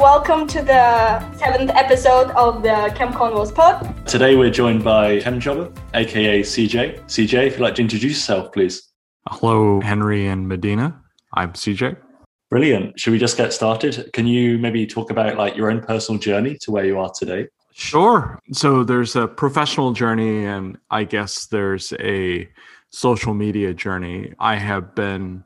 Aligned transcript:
everyone. 0.00 0.12
Welcome 0.12 0.46
to 0.48 0.62
the 0.62 1.32
seventh 1.36 1.70
episode 1.70 2.30
of 2.30 2.62
the 2.62 2.92
Chem 2.96 3.12
Convos 3.12 3.54
Pod. 3.54 4.06
Today 4.06 4.34
we're 4.36 4.50
joined 4.50 4.82
by 4.82 5.20
Chem 5.20 5.40
Jobber, 5.40 5.72
aka 5.94 6.40
CJ. 6.40 7.00
CJ, 7.04 7.46
if 7.46 7.52
you'd 7.52 7.60
like 7.60 7.74
to 7.76 7.82
introduce 7.82 8.12
yourself, 8.12 8.52
please. 8.52 8.88
Hello, 9.28 9.80
Henry 9.80 10.26
and 10.26 10.48
Medina. 10.48 11.00
I'm 11.34 11.52
CJ. 11.52 11.96
Brilliant. 12.48 12.98
Should 12.98 13.12
we 13.12 13.18
just 13.18 13.36
get 13.36 13.52
started? 13.52 14.10
Can 14.12 14.26
you 14.26 14.58
maybe 14.58 14.86
talk 14.86 15.10
about 15.10 15.36
like 15.36 15.56
your 15.56 15.70
own 15.70 15.80
personal 15.80 16.18
journey 16.18 16.56
to 16.62 16.70
where 16.70 16.84
you 16.84 16.98
are 16.98 17.10
today? 17.16 17.48
Sure. 17.72 18.38
So 18.52 18.82
there's 18.82 19.16
a 19.16 19.28
professional 19.28 19.92
journey, 19.92 20.46
and 20.46 20.78
I 20.90 21.04
guess 21.04 21.46
there's 21.46 21.92
a 22.00 22.48
social 22.90 23.34
media 23.34 23.72
journey. 23.72 24.32
I 24.38 24.56
have 24.56 24.94
been 24.94 25.44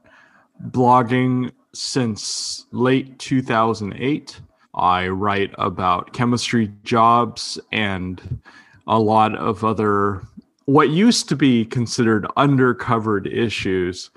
blogging 0.70 1.50
since 1.74 2.66
late 2.72 3.18
2008. 3.18 4.40
I 4.74 5.08
write 5.08 5.54
about 5.58 6.12
chemistry 6.12 6.72
jobs 6.82 7.60
and 7.72 8.40
a 8.86 8.98
lot 8.98 9.36
of 9.36 9.64
other 9.64 10.22
what 10.66 10.88
used 10.88 11.28
to 11.28 11.36
be 11.36 11.64
considered 11.64 12.26
undercovered 12.36 13.30
issues 13.30 14.10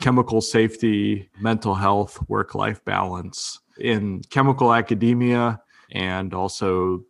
chemical 0.00 0.40
safety, 0.40 1.30
mental 1.40 1.74
health, 1.74 2.18
work 2.28 2.54
life 2.54 2.84
balance 2.84 3.60
in 3.78 4.20
chemical 4.30 4.74
academia. 4.74 5.60
And 5.92 6.34
also 6.34 7.04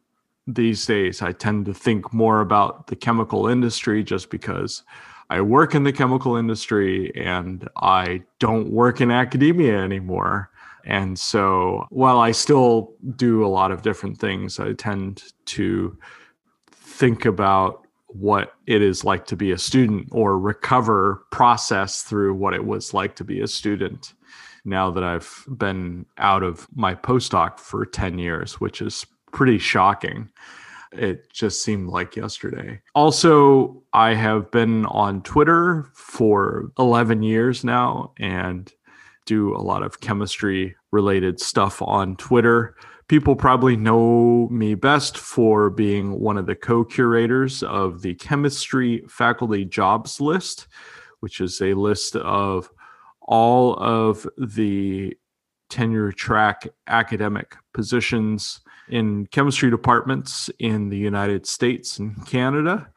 these 0.47 0.85
days, 0.87 1.23
I 1.23 1.33
tend 1.33 1.67
to 1.67 1.75
think 1.75 2.13
more 2.13 2.41
about 2.41 2.87
the 2.87 2.97
chemical 2.97 3.49
industry 3.49 4.05
just 4.05 4.31
because 4.31 4.83
I 5.31 5.41
work 5.41 5.75
in 5.75 5.85
the 5.85 5.93
chemical 5.93 6.37
industry 6.37 7.13
and 7.17 7.69
I 7.77 8.23
don't 8.39 8.71
work 8.71 9.01
in 9.01 9.11
academia 9.11 9.79
anymore. 9.81 10.51
And 10.85 11.19
so 11.19 11.87
while 11.91 12.19
I 12.19 12.33
still 12.33 12.93
do 13.17 13.45
a 13.45 13.49
lot 13.49 13.73
of 13.73 13.83
different 13.83 14.19
things, 14.19 14.61
I 14.61 14.75
tend 14.75 15.23
to 15.47 15.99
think 16.71 17.25
about 17.25 17.87
what 18.09 18.55
it 18.67 18.83
is 18.83 19.03
like 19.03 19.27
to 19.27 19.37
be 19.37 19.51
a 19.51 19.59
student 19.59 20.09
or 20.13 20.39
recover 20.39 21.25
process 21.31 22.03
through 22.03 22.35
what 22.35 22.55
it 22.55 22.65
was 22.65 22.95
like 22.95 23.17
to 23.17 23.25
be 23.25 23.41
a 23.41 23.49
student 23.49 24.15
now 24.65 24.91
that 24.91 25.03
I've 25.03 25.45
been 25.49 26.07
out 26.19 26.43
of 26.43 26.69
my 26.75 26.95
postdoc 26.95 27.59
for 27.59 27.85
10 27.85 28.19
years, 28.19 28.61
which 28.61 28.81
is 28.81 29.05
pretty 29.33 29.59
shocking. 29.59 30.31
It 30.97 31.33
just 31.33 31.63
seemed 31.65 31.89
like 31.89 32.17
yesterday. 32.17 32.81
Also, 32.95 33.83
I 33.93 34.15
have 34.15 34.51
been 34.51 34.87
on 34.87 35.23
Twitter 35.23 35.91
for 35.95 36.71
11 36.79 37.23
years 37.23 37.65
now 37.65 38.13
and 38.19 38.73
do 39.27 39.55
a 39.55 39.59
lot 39.59 39.83
of 39.83 40.01
chemistry 40.01 40.77
related 40.93 41.41
stuff 41.41 41.83
on 41.83 42.17
Twitter. 42.17 42.77
People 43.09 43.37
probably 43.37 43.77
know 43.77 44.49
me 44.51 44.75
best 44.75 45.19
for 45.19 45.69
being 45.71 46.21
one 46.21 46.39
of 46.39 46.47
the 46.47 46.55
co 46.55 46.85
curators 46.85 47.63
of 47.63 48.03
the 48.03 48.15
Chemistry 48.15 49.05
Faculty 49.09 49.65
Jobs 49.65 50.21
List, 50.21 50.69
which 51.21 51.41
is 51.41 51.61
a 51.61 51.75
list 51.75 52.17
of 52.17 52.71
all 53.21 53.75
of 53.77 54.27
the 54.39 55.17
tenure 55.69 56.13
track 56.13 56.69
academic 56.87 57.57
positions 57.73 58.61
in 58.89 59.27
chemistry 59.27 59.71
departments 59.71 60.51
in 60.59 60.89
the 60.89 60.99
United 60.99 61.47
States 61.47 61.99
and 61.99 62.27
Canada. 62.27 62.89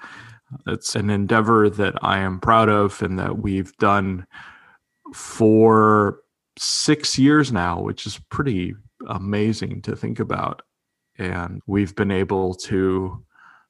It's 0.66 0.96
an 0.96 1.10
endeavor 1.10 1.70
that 1.70 1.96
I 2.02 2.20
am 2.20 2.40
proud 2.40 2.70
of 2.70 3.02
and 3.02 3.20
that 3.20 3.40
we've 3.40 3.76
done 3.78 4.26
for 5.14 6.20
six 6.58 7.18
years 7.18 7.52
now, 7.52 7.82
which 7.82 8.06
is 8.06 8.20
pretty 8.30 8.76
amazing 9.08 9.82
to 9.84 9.96
think 9.96 10.20
about. 10.20 10.62
And 11.18 11.62
we've 11.68 11.96
been 11.96 12.12
able 12.12 12.54
to 12.56 13.24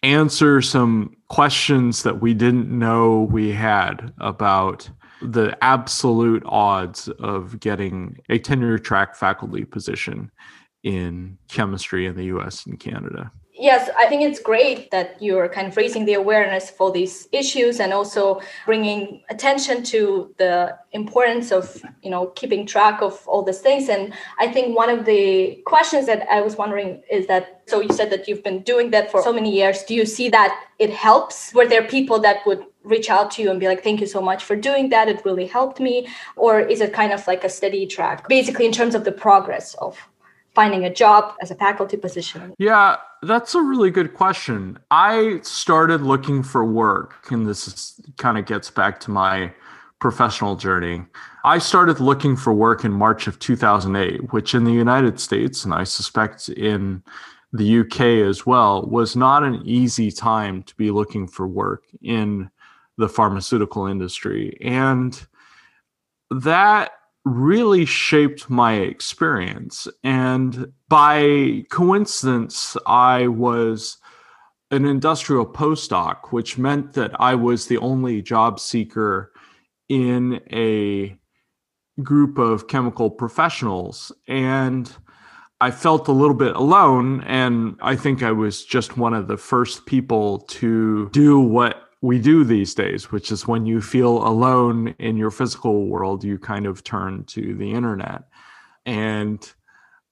answer 0.04 0.62
some 0.62 1.16
questions 1.30 2.04
that 2.04 2.22
we 2.22 2.34
didn't 2.34 2.70
know 2.70 3.28
we 3.32 3.52
had 3.52 4.14
about 4.20 4.90
the 5.22 5.58
absolute 5.64 6.44
odds 6.46 7.08
of 7.20 7.60
getting 7.60 8.18
a 8.30 8.38
tenure 8.38 8.78
track 8.78 9.16
faculty 9.16 9.66
position 9.66 10.32
in 10.84 11.38
chemistry 11.48 12.06
in 12.06 12.16
the 12.16 12.26
US 12.26 12.66
and 12.66 12.80
Canada. 12.80 13.32
Yes, 13.60 13.90
I 13.98 14.06
think 14.06 14.22
it's 14.22 14.40
great 14.40 14.92
that 14.92 15.20
you're 15.20 15.50
kind 15.50 15.68
of 15.68 15.76
raising 15.76 16.06
the 16.06 16.14
awareness 16.14 16.70
for 16.70 16.92
these 16.92 17.28
issues 17.32 17.80
and 17.80 17.92
also 17.92 18.40
bringing 18.68 19.24
attention 19.32 19.84
to 19.86 20.36
the 20.38 20.78
importance 20.92 21.52
of, 21.52 21.82
you 22.04 22.12
know, 22.12 22.28
keeping 22.28 22.68
track 22.68 23.02
of 23.02 23.28
all 23.28 23.42
these 23.42 23.58
things. 23.60 23.90
And 23.90 24.14
I 24.40 24.48
think 24.48 24.78
one 24.78 24.92
of 24.92 25.06
the 25.06 25.64
questions 25.66 26.06
that 26.06 26.28
I 26.32 26.42
was 26.42 26.56
wondering 26.56 27.02
is 27.10 27.26
that 27.28 27.64
so 27.66 27.82
you 27.82 27.92
said 27.92 28.12
that 28.12 28.28
you've 28.28 28.44
been 28.44 28.62
doing 28.62 28.92
that 28.92 29.10
for 29.10 29.24
so 29.24 29.34
many 29.34 29.52
years. 29.52 29.84
Do 29.84 29.96
you 29.96 30.06
see 30.06 30.30
that 30.30 30.68
it 30.78 30.92
helps? 30.92 31.52
Were 31.56 31.68
there 31.68 31.84
people 31.84 32.20
that 32.20 32.46
would 32.46 32.64
reach 32.84 33.10
out 33.10 33.32
to 33.32 33.42
you 33.42 33.50
and 33.50 33.60
be 33.60 33.68
like, 33.68 33.84
thank 33.84 34.00
you 34.00 34.08
so 34.08 34.22
much 34.22 34.44
for 34.44 34.56
doing 34.56 34.90
that. 34.90 35.10
It 35.10 35.26
really 35.26 35.48
helped 35.48 35.80
me. 35.80 36.08
Or 36.36 36.60
is 36.60 36.80
it 36.80 36.94
kind 36.94 37.12
of 37.12 37.26
like 37.28 37.44
a 37.44 37.50
steady 37.50 37.86
track, 37.86 38.30
basically 38.30 38.66
in 38.66 38.72
terms 38.72 38.96
of 38.96 39.04
the 39.04 39.12
progress 39.12 39.74
of 39.76 39.98
finding 40.58 40.84
a 40.86 40.92
job 40.92 41.36
as 41.40 41.52
a 41.52 41.56
faculty 41.56 41.98
position? 41.98 42.52
Yeah, 42.58 42.96
that's 43.22 43.54
a 43.54 43.62
really 43.62 43.92
good 43.92 44.16
question. 44.16 44.80
I 44.90 45.40
started 45.44 46.02
looking 46.02 46.42
for 46.42 46.66
work, 46.66 47.28
and 47.30 47.48
this 47.48 47.68
is, 47.68 48.02
kind 48.18 48.40
of 48.40 48.48
gets 48.48 48.72
back 48.72 49.00
to 49.02 49.12
my 49.12 49.54
professional 50.00 50.56
journey. 50.56 51.04
I 51.46 51.60
started 51.60 52.00
looking 52.00 52.36
for 52.36 52.54
work 52.54 52.84
in 52.84 52.92
March 52.92 53.28
of 53.28 53.38
2008, 53.38 54.34
which 54.34 54.56
in 54.56 54.64
the 54.64 54.72
United 54.72 55.20
States, 55.20 55.64
and 55.64 55.76
I 55.76 55.84
suspect 55.84 56.50
in 56.50 57.04
the 57.54 57.82
UK 57.82 58.02
as 58.28 58.48
well, 58.48 58.82
was 58.88 59.16
not 59.16 59.44
an 59.44 59.62
easy 59.64 60.10
time 60.12 60.64
to 60.64 60.76
be 60.76 60.90
looking 60.90 61.28
for 61.28 61.48
work 61.48 61.84
in 62.02 62.50
the 62.98 63.08
pharmaceutical 63.08 63.86
industry. 63.86 64.58
And 64.60 65.24
that 66.32 66.94
really 67.28 67.86
shaped 67.86 68.50
my 68.50 68.74
experience. 68.74 69.88
And 70.04 70.72
by 70.90 71.64
coincidence, 71.70 72.78
I 72.86 73.28
was 73.28 73.98
an 74.72 74.86
industrial 74.86 75.46
postdoc, 75.46 76.32
which 76.32 76.58
meant 76.58 76.94
that 76.94 77.12
I 77.20 77.36
was 77.36 77.68
the 77.68 77.78
only 77.78 78.22
job 78.22 78.60
seeker 78.60 79.32
in 79.90 80.42
a 80.52 81.18
group 82.04 82.38
of 82.38 82.68
chemical 82.68 83.10
professionals. 83.10 84.12
And 84.28 84.92
I 85.60 85.72
felt 85.72 86.08
a 86.08 86.12
little 86.12 86.36
bit 86.36 86.56
alone. 86.56 87.22
And 87.24 87.78
I 87.82 87.96
think 87.96 88.22
I 88.22 88.32
was 88.32 88.64
just 88.64 88.98
one 88.98 89.14
of 89.14 89.28
the 89.28 89.38
first 89.38 89.86
people 89.86 90.40
to 90.40 91.10
do 91.10 91.40
what 91.40 91.87
we 92.02 92.20
do 92.20 92.44
these 92.44 92.74
days, 92.74 93.12
which 93.12 93.32
is 93.32 93.48
when 93.48 93.66
you 93.66 93.82
feel 93.82 94.28
alone 94.28 94.96
in 95.00 95.18
your 95.18 95.32
physical 95.32 95.88
world, 95.88 96.24
you 96.24 96.38
kind 96.38 96.66
of 96.66 96.84
turn 96.84 97.24
to 97.26 97.56
the 97.56 97.72
internet. 97.72 98.24
And 98.86 99.52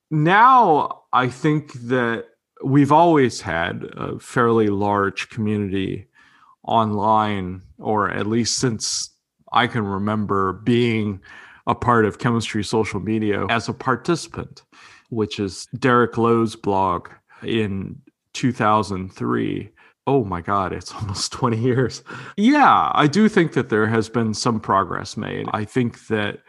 now 0.10 1.04
I 1.14 1.30
think 1.30 1.74
that 1.74 2.26
we've 2.64 2.92
always 2.92 3.42
had 3.42 3.86
a 3.94 4.20
fairly 4.20 4.68
large 4.68 5.30
community 5.30 6.08
online, 6.64 7.62
or 7.78 8.10
at 8.10 8.26
least 8.26 8.58
since 8.58 9.12
I 9.52 9.68
can 9.68 9.86
remember 9.86 10.54
being 10.54 11.22
a 11.68 11.76
part 11.76 12.06
of 12.06 12.20
chemistry 12.20 12.64
social 12.64 13.00
media 13.00 13.46
as 13.50 13.70
a 13.70 13.74
participant, 13.74 14.64
which 15.10 15.40
is 15.40 15.68
Derek 15.78 16.18
Lowe's 16.18 16.56
blog 16.56 17.10
in 17.44 18.02
2003 18.34 19.70
oh 20.08 20.24
my 20.24 20.42
god 20.42 20.74
it's 20.74 20.94
almost 20.96 21.32
20 21.32 21.58
years. 21.58 22.04
Yeah 22.38 22.92
i 22.94 23.08
do 23.08 23.28
think 23.30 23.54
that 23.54 23.70
there 23.70 23.88
has 23.88 24.10
been 24.10 24.34
some 24.34 24.60
progress 24.60 25.18
made. 25.18 25.48
I 25.54 25.66
think 25.66 26.08
that 26.08 26.40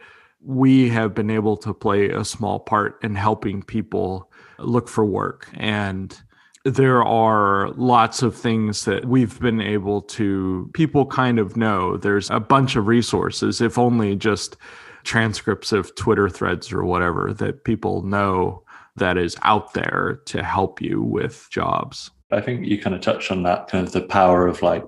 we 0.41 0.89
have 0.89 1.13
been 1.13 1.29
able 1.29 1.57
to 1.57 1.73
play 1.73 2.09
a 2.09 2.23
small 2.23 2.59
part 2.59 2.99
in 3.03 3.15
helping 3.15 3.63
people 3.63 4.31
look 4.59 4.87
for 4.87 5.03
work. 5.05 5.49
And 5.55 6.17
there 6.63 7.03
are 7.03 7.69
lots 7.71 8.21
of 8.21 8.35
things 8.35 8.85
that 8.85 9.05
we've 9.05 9.39
been 9.39 9.61
able 9.61 10.01
to 10.01 10.69
people 10.73 11.05
kind 11.05 11.39
of 11.39 11.55
know. 11.55 11.97
There's 11.97 12.29
a 12.29 12.39
bunch 12.39 12.75
of 12.75 12.87
resources 12.87 13.61
if 13.61 13.77
only 13.77 14.15
just 14.15 14.57
transcripts 15.03 15.71
of 15.71 15.95
twitter 15.95 16.27
threads 16.27 16.73
or 16.73 16.83
whatever 16.83 17.33
that 17.33 17.63
people 17.63 18.01
know 18.01 18.61
that 18.97 19.17
is 19.17 19.37
out 19.43 19.73
there 19.73 20.19
to 20.25 20.43
help 20.43 20.81
you 20.81 21.01
with 21.01 21.47
jobs 21.49 22.11
I 22.31 22.41
think 22.41 22.65
you 22.65 22.79
kind 22.79 22.95
of 22.95 23.01
touched 23.01 23.31
on 23.31 23.43
that 23.43 23.67
kind 23.67 23.85
of 23.85 23.93
the 23.93 24.01
power 24.01 24.47
of 24.47 24.61
like, 24.61 24.83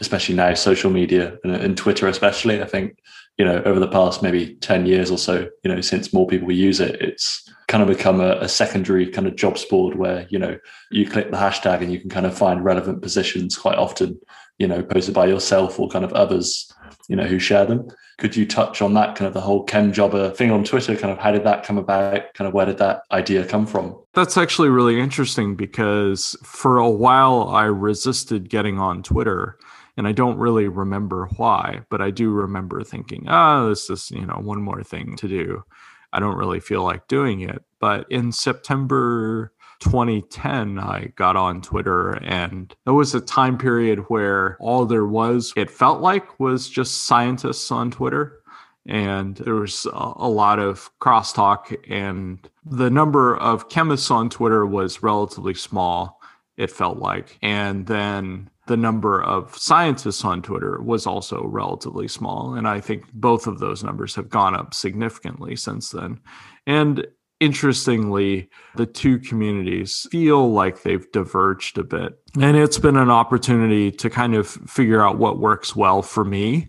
especially 0.00 0.34
now, 0.34 0.54
social 0.54 0.90
media 0.90 1.38
and, 1.44 1.54
and 1.54 1.76
Twitter, 1.76 2.06
especially. 2.08 2.62
I 2.62 2.66
think, 2.66 2.98
you 3.38 3.44
know, 3.44 3.62
over 3.64 3.80
the 3.80 3.88
past 3.88 4.22
maybe 4.22 4.54
10 4.56 4.86
years 4.86 5.10
or 5.10 5.18
so, 5.18 5.48
you 5.64 5.74
know, 5.74 5.80
since 5.80 6.12
more 6.12 6.26
people 6.26 6.52
use 6.52 6.80
it, 6.80 7.00
it's 7.00 7.48
kind 7.68 7.82
of 7.82 7.88
become 7.88 8.20
a, 8.20 8.32
a, 8.40 8.48
secondary 8.48 9.06
kind 9.06 9.26
of 9.26 9.36
jobs 9.36 9.64
board 9.64 9.96
where, 9.96 10.26
you 10.28 10.38
know, 10.38 10.58
you 10.90 11.08
click 11.08 11.30
the 11.30 11.36
hashtag 11.38 11.80
and 11.80 11.90
you 11.90 11.98
can 11.98 12.10
kind 12.10 12.26
of 12.26 12.36
find 12.36 12.64
relevant 12.64 13.00
positions 13.00 13.56
quite 13.56 13.78
often, 13.78 14.20
you 14.62 14.68
know, 14.68 14.80
posted 14.80 15.12
by 15.12 15.26
yourself 15.26 15.80
or 15.80 15.88
kind 15.88 16.04
of 16.04 16.12
others, 16.12 16.72
you 17.08 17.16
know, 17.16 17.24
who 17.24 17.40
share 17.40 17.66
them. 17.66 17.90
Could 18.18 18.36
you 18.36 18.46
touch 18.46 18.80
on 18.80 18.94
that 18.94 19.16
kind 19.16 19.26
of 19.26 19.34
the 19.34 19.40
whole 19.40 19.64
chem 19.64 19.92
jobber 19.92 20.30
thing 20.30 20.52
on 20.52 20.62
Twitter? 20.62 20.94
Kind 20.94 21.12
of 21.12 21.18
how 21.18 21.32
did 21.32 21.42
that 21.42 21.64
come 21.64 21.78
about? 21.78 22.32
Kind 22.34 22.46
of 22.46 22.54
where 22.54 22.66
did 22.66 22.78
that 22.78 23.02
idea 23.10 23.44
come 23.44 23.66
from? 23.66 24.00
That's 24.14 24.36
actually 24.36 24.68
really 24.68 25.00
interesting 25.00 25.56
because 25.56 26.36
for 26.44 26.78
a 26.78 26.88
while 26.88 27.48
I 27.48 27.64
resisted 27.64 28.48
getting 28.48 28.78
on 28.78 29.02
Twitter 29.02 29.58
and 29.96 30.06
I 30.06 30.12
don't 30.12 30.38
really 30.38 30.68
remember 30.68 31.26
why, 31.36 31.80
but 31.90 32.00
I 32.00 32.12
do 32.12 32.30
remember 32.30 32.84
thinking, 32.84 33.26
oh, 33.28 33.68
this 33.68 33.90
is, 33.90 34.12
you 34.12 34.24
know, 34.24 34.38
one 34.40 34.62
more 34.62 34.84
thing 34.84 35.16
to 35.16 35.26
do. 35.26 35.64
I 36.12 36.20
don't 36.20 36.38
really 36.38 36.60
feel 36.60 36.84
like 36.84 37.08
doing 37.08 37.40
it. 37.40 37.64
But 37.80 38.06
in 38.12 38.30
September 38.30 39.52
2010, 39.82 40.78
I 40.78 41.12
got 41.16 41.36
on 41.36 41.60
Twitter, 41.60 42.12
and 42.24 42.74
it 42.86 42.90
was 42.90 43.14
a 43.14 43.20
time 43.20 43.58
period 43.58 43.98
where 44.08 44.56
all 44.60 44.86
there 44.86 45.06
was, 45.06 45.52
it 45.56 45.70
felt 45.70 46.00
like, 46.00 46.38
was 46.40 46.68
just 46.68 47.06
scientists 47.06 47.70
on 47.70 47.90
Twitter. 47.90 48.38
And 48.86 49.36
there 49.36 49.54
was 49.54 49.86
a 49.92 50.28
lot 50.28 50.58
of 50.58 50.90
crosstalk, 51.00 51.76
and 51.88 52.48
the 52.64 52.90
number 52.90 53.36
of 53.36 53.68
chemists 53.68 54.10
on 54.10 54.28
Twitter 54.28 54.66
was 54.66 55.02
relatively 55.02 55.54
small, 55.54 56.20
it 56.56 56.70
felt 56.70 56.98
like. 56.98 57.38
And 57.42 57.86
then 57.86 58.50
the 58.66 58.76
number 58.76 59.22
of 59.22 59.56
scientists 59.56 60.24
on 60.24 60.42
Twitter 60.42 60.80
was 60.80 61.06
also 61.06 61.44
relatively 61.44 62.08
small. 62.08 62.54
And 62.54 62.66
I 62.66 62.80
think 62.80 63.04
both 63.12 63.46
of 63.46 63.58
those 63.58 63.84
numbers 63.84 64.14
have 64.16 64.28
gone 64.28 64.54
up 64.54 64.74
significantly 64.74 65.54
since 65.56 65.90
then. 65.90 66.20
And 66.66 67.06
interestingly, 67.42 68.48
the 68.76 68.86
two 68.86 69.18
communities 69.18 70.06
feel 70.12 70.52
like 70.52 70.82
they've 70.82 71.10
diverged 71.10 71.76
a 71.76 71.82
bit. 71.82 72.16
And 72.40 72.56
it's 72.56 72.78
been 72.78 72.96
an 72.96 73.10
opportunity 73.10 73.90
to 73.90 74.08
kind 74.08 74.36
of 74.36 74.46
figure 74.46 75.04
out 75.04 75.18
what 75.18 75.40
works 75.40 75.74
well 75.74 76.02
for 76.02 76.24
me. 76.24 76.68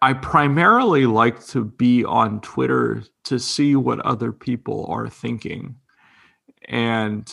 I 0.00 0.14
primarily 0.14 1.04
like 1.04 1.44
to 1.48 1.64
be 1.64 2.04
on 2.04 2.40
Twitter 2.40 3.04
to 3.24 3.38
see 3.38 3.76
what 3.76 4.00
other 4.00 4.32
people 4.32 4.86
are 4.88 5.10
thinking. 5.10 5.76
And 6.68 7.30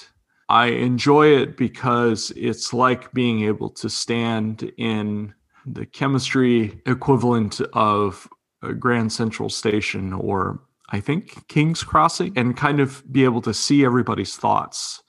I 0.49 0.67
enjoy 0.67 1.27
it 1.27 1.55
because 1.55 2.33
it's 2.35 2.73
like 2.73 3.13
being 3.13 3.45
able 3.45 3.69
to 3.69 3.89
stand 3.89 4.69
in 4.77 5.33
the 5.65 5.85
chemistry 5.85 6.81
equivalent 6.85 7.61
of 7.71 8.27
a 8.61 8.73
Grand 8.73 9.13
Central 9.13 9.47
Station 9.47 10.11
or 10.11 10.59
I 10.91 10.99
think 10.99 11.47
King's 11.47 11.83
Crossing 11.83 12.33
and 12.37 12.57
kind 12.57 12.79
of 12.79 13.03
be 13.11 13.23
able 13.23 13.41
to 13.41 13.53
see 13.53 13.85
everybody's 13.85 14.35
thoughts. 14.35 15.01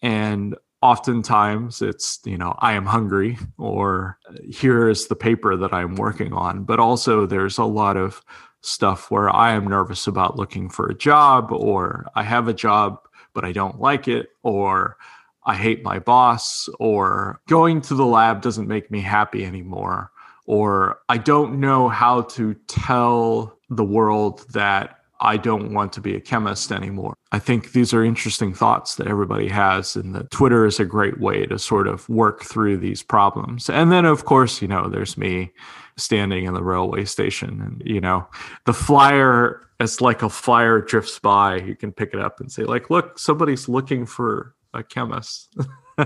And 0.00 0.56
oftentimes 0.80 1.82
it's, 1.82 2.18
you 2.24 2.38
know, 2.38 2.54
I 2.58 2.72
am 2.72 2.86
hungry 2.86 3.38
or 3.58 4.18
here 4.50 4.88
is 4.88 5.06
the 5.06 5.14
paper 5.14 5.56
that 5.56 5.72
I'm 5.72 5.94
working 5.94 6.32
on. 6.32 6.64
But 6.64 6.80
also 6.80 7.26
there's 7.26 7.58
a 7.58 7.64
lot 7.64 7.96
of 7.96 8.22
stuff 8.62 9.10
where 9.10 9.28
I 9.28 9.52
am 9.52 9.66
nervous 9.66 10.06
about 10.06 10.36
looking 10.36 10.68
for 10.68 10.86
a 10.86 10.94
job 10.94 11.52
or 11.52 12.06
I 12.14 12.22
have 12.22 12.48
a 12.48 12.54
job 12.54 12.98
but 13.34 13.44
I 13.44 13.52
don't 13.52 13.80
like 13.80 14.08
it, 14.08 14.30
or 14.42 14.96
I 15.44 15.54
hate 15.54 15.82
my 15.82 15.98
boss, 15.98 16.68
or 16.78 17.40
going 17.48 17.80
to 17.82 17.94
the 17.94 18.06
lab 18.06 18.42
doesn't 18.42 18.68
make 18.68 18.90
me 18.90 19.00
happy 19.00 19.44
anymore, 19.44 20.10
or 20.46 20.98
I 21.08 21.18
don't 21.18 21.60
know 21.60 21.88
how 21.88 22.22
to 22.22 22.54
tell 22.68 23.58
the 23.70 23.84
world 23.84 24.44
that 24.52 24.98
I 25.22 25.36
don't 25.36 25.72
want 25.72 25.92
to 25.94 26.00
be 26.00 26.16
a 26.16 26.20
chemist 26.20 26.72
anymore. 26.72 27.14
I 27.30 27.38
think 27.38 27.72
these 27.72 27.94
are 27.94 28.04
interesting 28.04 28.52
thoughts 28.52 28.96
that 28.96 29.06
everybody 29.06 29.48
has, 29.48 29.94
and 29.94 30.14
that 30.16 30.32
Twitter 30.32 30.66
is 30.66 30.80
a 30.80 30.84
great 30.84 31.20
way 31.20 31.46
to 31.46 31.60
sort 31.60 31.86
of 31.86 32.08
work 32.08 32.42
through 32.42 32.78
these 32.78 33.04
problems. 33.04 33.70
And 33.70 33.92
then, 33.92 34.04
of 34.04 34.24
course, 34.24 34.60
you 34.60 34.66
know, 34.66 34.88
there's 34.88 35.16
me 35.16 35.52
standing 35.96 36.44
in 36.44 36.54
the 36.54 36.62
railway 36.62 37.04
station, 37.04 37.60
and 37.60 37.82
you 37.84 38.00
know, 38.00 38.26
the 38.66 38.74
flyer, 38.74 39.62
it's 39.78 40.00
like 40.00 40.22
a 40.22 40.28
flyer 40.28 40.80
drifts 40.80 41.20
by, 41.20 41.56
you 41.56 41.76
can 41.76 41.92
pick 41.92 42.12
it 42.12 42.20
up 42.20 42.40
and 42.40 42.50
say, 42.50 42.64
like, 42.64 42.90
look, 42.90 43.18
somebody's 43.18 43.68
looking 43.68 44.04
for 44.04 44.54
a 44.74 44.82
chemist. 44.82 45.56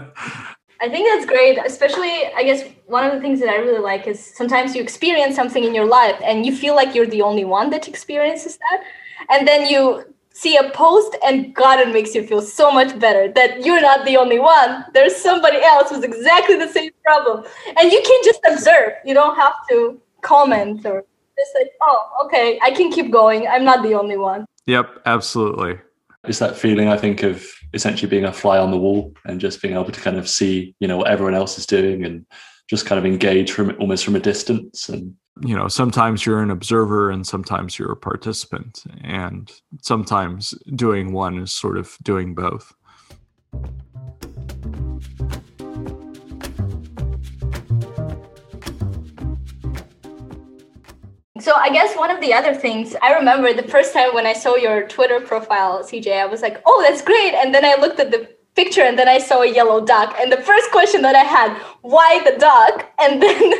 I 0.78 0.90
think 0.90 1.08
that's 1.08 1.24
great, 1.24 1.58
especially 1.64 2.26
I 2.36 2.42
guess 2.42 2.62
one 2.84 3.06
of 3.06 3.14
the 3.14 3.20
things 3.20 3.40
that 3.40 3.48
I 3.48 3.56
really 3.56 3.80
like 3.80 4.06
is 4.06 4.22
sometimes 4.22 4.76
you 4.76 4.82
experience 4.82 5.34
something 5.34 5.64
in 5.64 5.74
your 5.74 5.86
life 5.86 6.20
and 6.22 6.44
you 6.44 6.54
feel 6.54 6.74
like 6.74 6.94
you're 6.94 7.06
the 7.06 7.22
only 7.22 7.46
one 7.46 7.70
that 7.70 7.88
experiences 7.88 8.58
that. 8.58 8.84
And 9.30 9.46
then 9.46 9.66
you 9.66 10.04
see 10.32 10.56
a 10.56 10.70
post 10.70 11.16
and 11.24 11.54
God, 11.54 11.80
it 11.80 11.92
makes 11.92 12.14
you 12.14 12.26
feel 12.26 12.42
so 12.42 12.70
much 12.70 12.98
better 12.98 13.32
that 13.32 13.64
you're 13.64 13.80
not 13.80 14.04
the 14.04 14.16
only 14.18 14.38
one. 14.38 14.84
There's 14.92 15.16
somebody 15.16 15.62
else 15.62 15.90
with 15.90 16.04
exactly 16.04 16.56
the 16.56 16.68
same 16.68 16.90
problem. 17.02 17.44
And 17.78 17.90
you 17.90 18.02
can 18.04 18.20
just 18.24 18.40
observe. 18.50 18.92
You 19.04 19.14
don't 19.14 19.36
have 19.36 19.54
to 19.70 20.00
comment 20.20 20.84
or 20.84 21.04
just 21.38 21.54
like, 21.54 21.70
oh, 21.82 22.26
okay, 22.26 22.58
I 22.62 22.70
can 22.70 22.90
keep 22.90 23.10
going. 23.10 23.46
I'm 23.48 23.64
not 23.64 23.82
the 23.82 23.94
only 23.94 24.18
one. 24.18 24.44
Yep, 24.66 25.02
absolutely. 25.06 25.78
It's 26.24 26.40
that 26.40 26.56
feeling, 26.56 26.88
I 26.88 26.96
think, 26.96 27.22
of 27.22 27.46
essentially 27.72 28.10
being 28.10 28.24
a 28.24 28.32
fly 28.32 28.58
on 28.58 28.70
the 28.70 28.78
wall 28.78 29.14
and 29.24 29.40
just 29.40 29.62
being 29.62 29.74
able 29.74 29.92
to 29.92 30.00
kind 30.00 30.16
of 30.16 30.28
see, 30.28 30.74
you 30.80 30.88
know, 30.88 30.98
what 30.98 31.08
everyone 31.08 31.34
else 31.34 31.56
is 31.56 31.66
doing 31.66 32.04
and 32.04 32.26
just 32.68 32.84
kind 32.84 32.98
of 32.98 33.06
engage 33.06 33.52
from 33.52 33.76
almost 33.78 34.04
from 34.04 34.16
a 34.16 34.20
distance 34.20 34.88
and 34.88 35.14
you 35.40 35.54
know 35.54 35.68
sometimes 35.68 36.24
you're 36.24 36.42
an 36.42 36.50
observer 36.50 37.10
and 37.10 37.26
sometimes 37.26 37.78
you're 37.78 37.92
a 37.92 37.96
participant 37.96 38.84
and 39.02 39.52
sometimes 39.82 40.54
doing 40.74 41.12
one 41.12 41.38
is 41.38 41.52
sort 41.52 41.76
of 41.76 41.96
doing 42.02 42.34
both 42.34 42.72
So 51.38 51.54
I 51.54 51.68
guess 51.68 51.96
one 51.96 52.10
of 52.10 52.20
the 52.20 52.32
other 52.32 52.54
things 52.54 52.96
I 53.02 53.12
remember 53.12 53.52
the 53.52 53.62
first 53.62 53.92
time 53.92 54.14
when 54.14 54.26
I 54.26 54.32
saw 54.32 54.56
your 54.56 54.88
Twitter 54.88 55.20
profile, 55.20 55.84
CJ, 55.84 56.20
I 56.20 56.26
was 56.26 56.42
like, 56.42 56.60
"Oh, 56.66 56.82
that's 56.82 57.02
great!" 57.02 57.34
And 57.34 57.54
then 57.54 57.64
I 57.64 57.76
looked 57.76 58.00
at 58.00 58.10
the 58.10 58.35
picture 58.56 58.80
and 58.80 58.98
then 58.98 59.08
I 59.08 59.18
saw 59.18 59.42
a 59.42 59.52
yellow 59.52 59.84
duck. 59.84 60.16
And 60.18 60.32
the 60.32 60.40
first 60.40 60.70
question 60.70 61.02
that 61.02 61.14
I 61.14 61.24
had, 61.24 61.56
why 61.82 62.22
the 62.24 62.38
duck? 62.38 62.90
And 62.98 63.22
then 63.22 63.52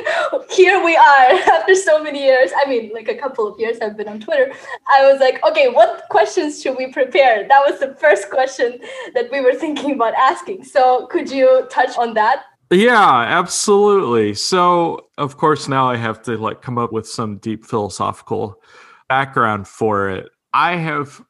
here 0.51 0.83
we 0.83 0.97
are 0.97 1.31
after 1.55 1.75
so 1.75 2.03
many 2.03 2.25
years. 2.25 2.51
I 2.57 2.69
mean, 2.69 2.91
like 2.93 3.09
a 3.09 3.15
couple 3.15 3.47
of 3.47 3.61
years 3.61 3.79
I've 3.81 3.97
been 3.97 4.09
on 4.09 4.21
Twitter. 4.21 4.53
I 4.93 5.11
was 5.11 5.21
like, 5.21 5.45
okay, 5.47 5.69
what 5.69 6.05
questions 6.11 6.63
should 6.63 6.77
we 6.77 6.91
prepare? 6.93 7.47
That 7.47 7.63
was 7.69 7.79
the 7.79 7.95
first 8.01 8.31
question 8.31 8.81
that 9.15 9.31
we 9.31 9.41
were 9.41 9.55
thinking 9.65 9.93
about 9.93 10.15
asking. 10.15 10.65
So 10.65 11.07
could 11.07 11.31
you 11.31 11.67
touch 11.71 11.97
on 11.99 12.15
that? 12.15 12.45
Yeah, 12.71 13.21
absolutely. 13.21 14.35
So, 14.35 15.07
of 15.19 15.37
course, 15.37 15.69
now 15.69 15.89
I 15.89 15.97
have 15.97 16.21
to 16.23 16.37
like 16.37 16.63
come 16.63 16.79
up 16.79 16.93
with 16.93 17.07
some 17.07 17.39
deep 17.39 17.65
philosophical 17.65 18.61
background 19.09 19.69
for 19.69 20.09
it. 20.09 20.29
I 20.53 20.75
have 20.77 21.23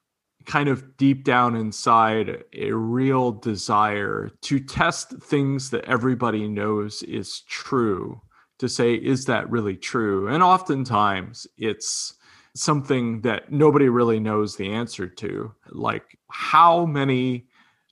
kind 0.46 0.68
of 0.68 0.96
deep 0.96 1.24
down 1.24 1.56
inside 1.56 2.44
a 2.52 2.72
real 2.72 3.32
desire 3.32 4.30
to 4.42 4.60
test 4.60 5.10
things 5.20 5.70
that 5.70 5.84
everybody 5.84 6.48
knows 6.48 7.02
is 7.02 7.40
true 7.42 8.20
to 8.58 8.68
say 8.68 8.94
is 8.94 9.26
that 9.26 9.50
really 9.50 9.76
true? 9.76 10.28
And 10.28 10.42
oftentimes 10.42 11.46
it's 11.58 12.14
something 12.54 13.20
that 13.20 13.52
nobody 13.52 13.88
really 13.88 14.18
knows 14.18 14.56
the 14.56 14.72
answer 14.72 15.06
to 15.06 15.52
like 15.70 16.18
how 16.30 16.86
many 16.86 17.46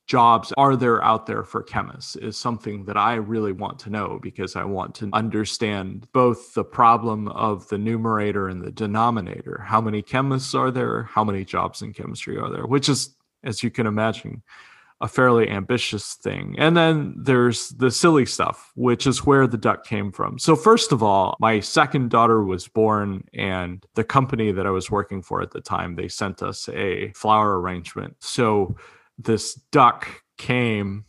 jobs 0.07 0.53
are 0.57 0.77
there 0.77 1.03
out 1.03 1.27
there 1.27 1.45
for 1.45 1.63
chemists 1.63 2.17
is 2.17 2.37
something 2.37 2.85
that 2.85 2.97
I 2.97 3.15
really 3.15 3.53
want 3.53 3.79
to 3.81 3.91
know 3.91 4.19
because 4.23 4.55
I 4.57 4.65
want 4.65 4.95
to 4.97 5.11
understand 5.13 6.07
both 6.13 6.55
the 6.55 6.65
problem 6.65 7.29
of 7.29 7.69
the 7.69 7.79
numerator 7.79 8.49
and 8.49 8.63
the 8.63 8.71
denominator. 8.71 9.63
How 9.67 9.81
many 9.81 10.03
chemists 10.03 10.55
are 10.55 10.71
there? 10.71 11.05
How 11.05 11.25
many 11.25 11.45
jobs 11.45 11.83
in 11.83 11.93
chemistry 11.93 12.39
are 12.39 12.51
there? 12.51 12.67
Which 12.67 12.89
is, 12.89 13.15
as 13.43 13.63
you 13.63 13.71
can 13.71 13.87
imagine, 13.87 14.43
a 15.01 15.09
fairly 15.09 15.51
ambitious 15.51 16.15
thing. 16.15 16.55
And 16.57 16.77
then 16.77 17.15
there's 17.17 17.71
the 17.71 17.91
silly 17.91 18.27
stuff, 18.27 18.73
which 18.75 19.07
is 19.07 19.27
where 19.27 19.47
the 19.47 19.59
duck 19.59 19.85
came 19.85 20.13
from. 20.13 20.39
So, 20.39 20.55
first 20.55 20.93
of 20.93 21.03
all, 21.03 21.37
my 21.41 21.61
second 21.61 22.11
daughter 22.11 22.45
was 22.45 22.69
born, 22.69 23.25
and 23.35 23.85
the 23.95 24.05
company 24.05 24.53
that 24.53 24.67
I 24.67 24.71
was 24.71 24.91
working 24.91 25.21
for 25.21 25.43
at 25.43 25.51
the 25.51 25.61
time, 25.61 25.97
they 25.97 26.09
sent 26.09 26.43
us 26.43 26.69
a 26.71 27.13
flower 27.13 27.61
arrangement. 27.61 28.17
So, 28.21 28.77
this 29.19 29.55
duck 29.73 30.09
came 30.39 31.05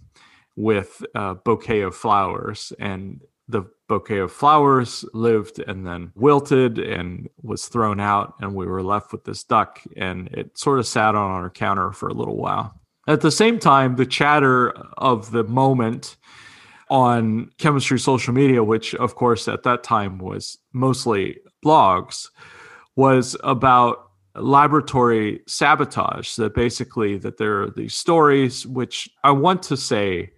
with 0.55 1.03
a 1.15 1.35
bouquet 1.35 1.81
of 1.81 1.95
flowers 1.95 2.71
and 2.79 3.21
the 3.47 3.63
bouquet 3.87 4.19
of 4.19 4.31
flowers 4.31 5.05
lived 5.13 5.59
and 5.59 5.85
then 5.85 6.11
wilted 6.15 6.79
and 6.79 7.29
was 7.41 7.67
thrown 7.67 7.99
out 7.99 8.33
and 8.39 8.55
we 8.55 8.65
were 8.65 8.81
left 8.81 9.11
with 9.11 9.23
this 9.25 9.43
duck 9.43 9.81
and 9.95 10.27
it 10.29 10.57
sort 10.57 10.79
of 10.79 10.87
sat 10.87 11.13
on 11.13 11.29
our 11.29 11.49
counter 11.49 11.91
for 11.91 12.09
a 12.09 12.13
little 12.13 12.37
while. 12.37 12.79
At 13.07 13.21
the 13.21 13.31
same 13.31 13.59
time 13.59 13.95
the 13.95 14.05
chatter 14.05 14.71
of 14.97 15.31
the 15.31 15.43
moment 15.43 16.17
on 16.89 17.51
chemistry 17.57 17.99
social 17.99 18.33
media 18.33 18.63
which 18.63 18.95
of 18.95 19.15
course 19.15 19.47
at 19.47 19.63
that 19.63 19.83
time 19.83 20.17
was 20.19 20.57
mostly 20.73 21.37
blogs 21.63 22.29
was 22.95 23.35
about 23.43 24.04
laboratory 24.35 25.41
sabotage 25.47 26.35
that 26.35 26.53
basically 26.53 27.17
that 27.17 27.37
there 27.37 27.63
are 27.63 27.69
these 27.69 27.93
stories 27.93 28.67
which 28.67 29.09
i 29.23 29.31
want 29.31 29.63
to 29.63 29.77
say 29.77 30.29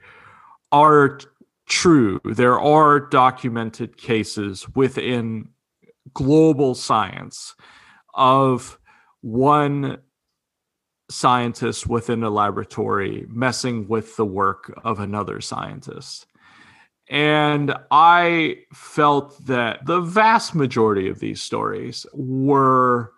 are 0.71 1.19
true. 1.67 2.19
There 2.23 2.59
are 2.59 2.99
documented 2.99 3.97
cases 3.97 4.67
within 4.75 5.49
global 6.13 6.73
science 6.73 7.55
of 8.13 8.79
one 9.21 9.99
scientist 11.09 11.87
within 11.87 12.23
a 12.23 12.29
laboratory 12.29 13.25
messing 13.29 13.87
with 13.87 14.15
the 14.15 14.25
work 14.25 14.73
of 14.83 14.99
another 14.99 15.39
scientist. 15.41 16.25
And 17.09 17.73
I 17.91 18.57
felt 18.73 19.45
that 19.45 19.85
the 19.85 20.01
vast 20.01 20.53
majority 20.53 21.07
of 21.07 21.19
these 21.19 21.41
stories 21.41 22.05
were 22.13 23.13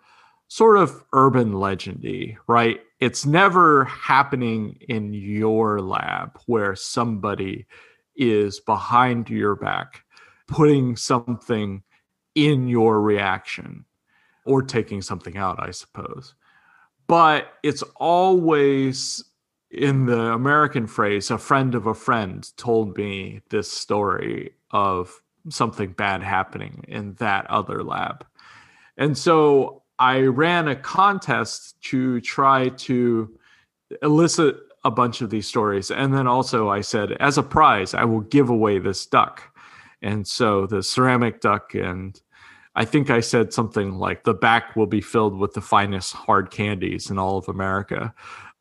sort 0.50 0.76
of 0.76 1.04
urban 1.12 1.52
legendy, 1.52 2.36
right? 2.48 2.80
It's 2.98 3.24
never 3.24 3.84
happening 3.84 4.78
in 4.88 5.14
your 5.14 5.80
lab 5.80 6.40
where 6.46 6.74
somebody 6.74 7.66
is 8.16 8.58
behind 8.58 9.30
your 9.30 9.54
back 9.54 10.02
putting 10.48 10.96
something 10.96 11.84
in 12.34 12.66
your 12.66 13.00
reaction 13.00 13.84
or 14.44 14.60
taking 14.60 15.00
something 15.00 15.36
out, 15.36 15.60
I 15.60 15.70
suppose. 15.70 16.34
But 17.06 17.52
it's 17.62 17.84
always 17.94 19.22
in 19.70 20.06
the 20.06 20.32
American 20.32 20.88
phrase, 20.88 21.30
a 21.30 21.38
friend 21.38 21.76
of 21.76 21.86
a 21.86 21.94
friend 21.94 22.44
told 22.56 22.98
me 22.98 23.42
this 23.50 23.70
story 23.70 24.54
of 24.72 25.22
something 25.48 25.92
bad 25.92 26.24
happening 26.24 26.84
in 26.88 27.14
that 27.14 27.48
other 27.48 27.84
lab. 27.84 28.26
And 28.96 29.16
so 29.16 29.79
I 30.00 30.22
ran 30.22 30.66
a 30.66 30.74
contest 30.74 31.80
to 31.82 32.20
try 32.20 32.70
to 32.70 33.38
elicit 34.02 34.56
a 34.84 34.90
bunch 34.90 35.20
of 35.20 35.30
these 35.30 35.46
stories. 35.46 35.90
And 35.90 36.12
then 36.12 36.26
also 36.26 36.70
I 36.70 36.80
said, 36.80 37.12
as 37.20 37.38
a 37.38 37.42
prize, 37.42 37.94
I 37.94 38.04
will 38.04 38.22
give 38.22 38.48
away 38.48 38.78
this 38.78 39.06
duck. 39.06 39.42
And 40.02 40.26
so 40.26 40.66
the 40.66 40.82
ceramic 40.82 41.40
duck 41.40 41.74
and 41.74 42.20
I 42.74 42.84
think 42.84 43.10
I 43.10 43.20
said 43.20 43.52
something 43.52 43.98
like 43.98 44.24
the 44.24 44.32
back 44.32 44.74
will 44.74 44.86
be 44.86 45.00
filled 45.00 45.36
with 45.36 45.52
the 45.52 45.60
finest 45.60 46.14
hard 46.14 46.50
candies 46.50 47.10
in 47.10 47.18
all 47.18 47.36
of 47.36 47.48
America 47.48 48.14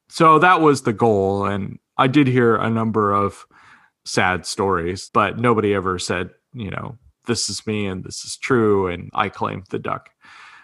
so 0.10 0.40
that 0.40 0.60
was 0.60 0.82
the 0.82 0.94
goal 0.94 1.46
and 1.46 1.80
i 1.98 2.08
did 2.08 2.28
hear 2.28 2.56
a 2.56 2.70
number 2.70 3.14
of 3.14 3.46
sad 4.04 4.46
stories 4.46 5.10
but 5.14 5.38
nobody 5.38 5.74
ever 5.74 5.98
said 5.98 6.30
you 6.54 6.70
know 6.70 6.98
this 7.28 7.50
is 7.50 7.66
me 7.68 7.86
and 7.86 8.04
this 8.04 8.26
is 8.26 8.36
true 8.38 8.88
and 8.88 9.10
i 9.14 9.30
claimed 9.30 9.66
the 9.70 9.80
duck 9.80 10.10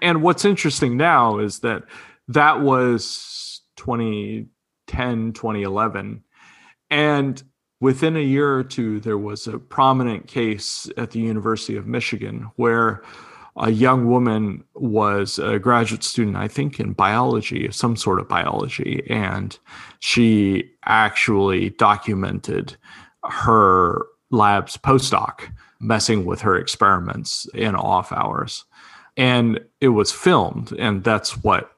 and 0.06 0.22
what's 0.22 0.46
interesting 0.46 0.98
now 0.98 1.40
is 1.40 1.60
that 1.60 1.84
that 2.28 2.62
was 2.62 3.62
2010 3.78 5.34
2011 5.34 6.24
and 6.92 7.44
within 7.82 8.16
a 8.16 8.20
year 8.20 8.56
or 8.56 8.64
two 8.64 9.00
there 9.00 9.18
was 9.18 9.48
a 9.48 9.58
prominent 9.58 10.28
case 10.28 10.88
at 10.96 11.12
the 11.12 11.20
university 11.20 11.76
of 11.76 11.88
michigan 11.88 12.52
where 12.56 13.02
a 13.58 13.72
young 13.72 14.08
woman 14.08 14.66
was 14.74 15.40
a 15.40 15.58
graduate 15.60 16.04
student, 16.04 16.36
I 16.36 16.50
think, 16.50 16.78
in 16.78 16.92
biology, 16.92 17.72
some 17.72 17.96
sort 17.96 18.20
of 18.20 18.28
biology, 18.28 19.02
and 19.10 19.58
she 20.02 20.70
actually 20.84 21.70
documented 21.70 22.76
her 23.24 24.06
lab's 24.30 24.76
postdoc 24.76 25.50
messing 25.80 26.26
with 26.26 26.42
her 26.42 26.58
experiments 26.58 27.48
in 27.54 27.76
off 27.76 28.12
hours. 28.12 28.66
And 29.18 29.60
it 29.80 29.90
was 29.90 30.12
filmed, 30.12 30.74
and 30.74 31.04
that's 31.04 31.42
what 31.44 31.72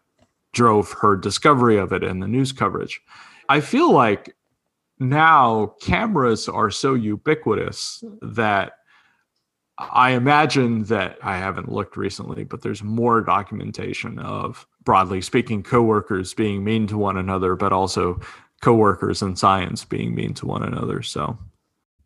drove 0.53 0.91
her 1.01 1.15
discovery 1.15 1.77
of 1.77 1.94
it 1.94 2.03
and 2.03 2.22
the 2.22 2.27
news 2.27 2.51
coverage. 2.51 3.00
I 3.50 3.60
feel 3.60 3.91
like 3.91 4.36
now 5.00 5.75
cameras 5.79 6.50
are 6.50 6.72
so 6.72 6.96
ubiquitous 6.96 8.03
that 8.22 8.74
I 9.77 10.12
imagine 10.12 10.86
that 10.86 11.20
I 11.22 11.38
haven't 11.38 11.72
looked 11.72 11.98
recently, 11.98 12.44
but 12.44 12.63
there's 12.63 12.82
more 12.82 13.22
documentation 13.22 14.17
of 14.17 14.65
broadly 14.84 15.22
speaking 15.22 15.62
coworkers 15.62 16.34
being 16.34 16.63
mean 16.63 16.88
to 16.88 16.98
one 16.98 17.17
another, 17.17 17.56
but 17.56 17.72
also 17.72 18.20
coworkers 18.62 19.22
in 19.22 19.36
science 19.36 19.86
being 19.86 20.15
mean 20.15 20.34
to 20.34 20.48
one 20.48 20.63
another. 20.63 21.03
So 21.03 21.38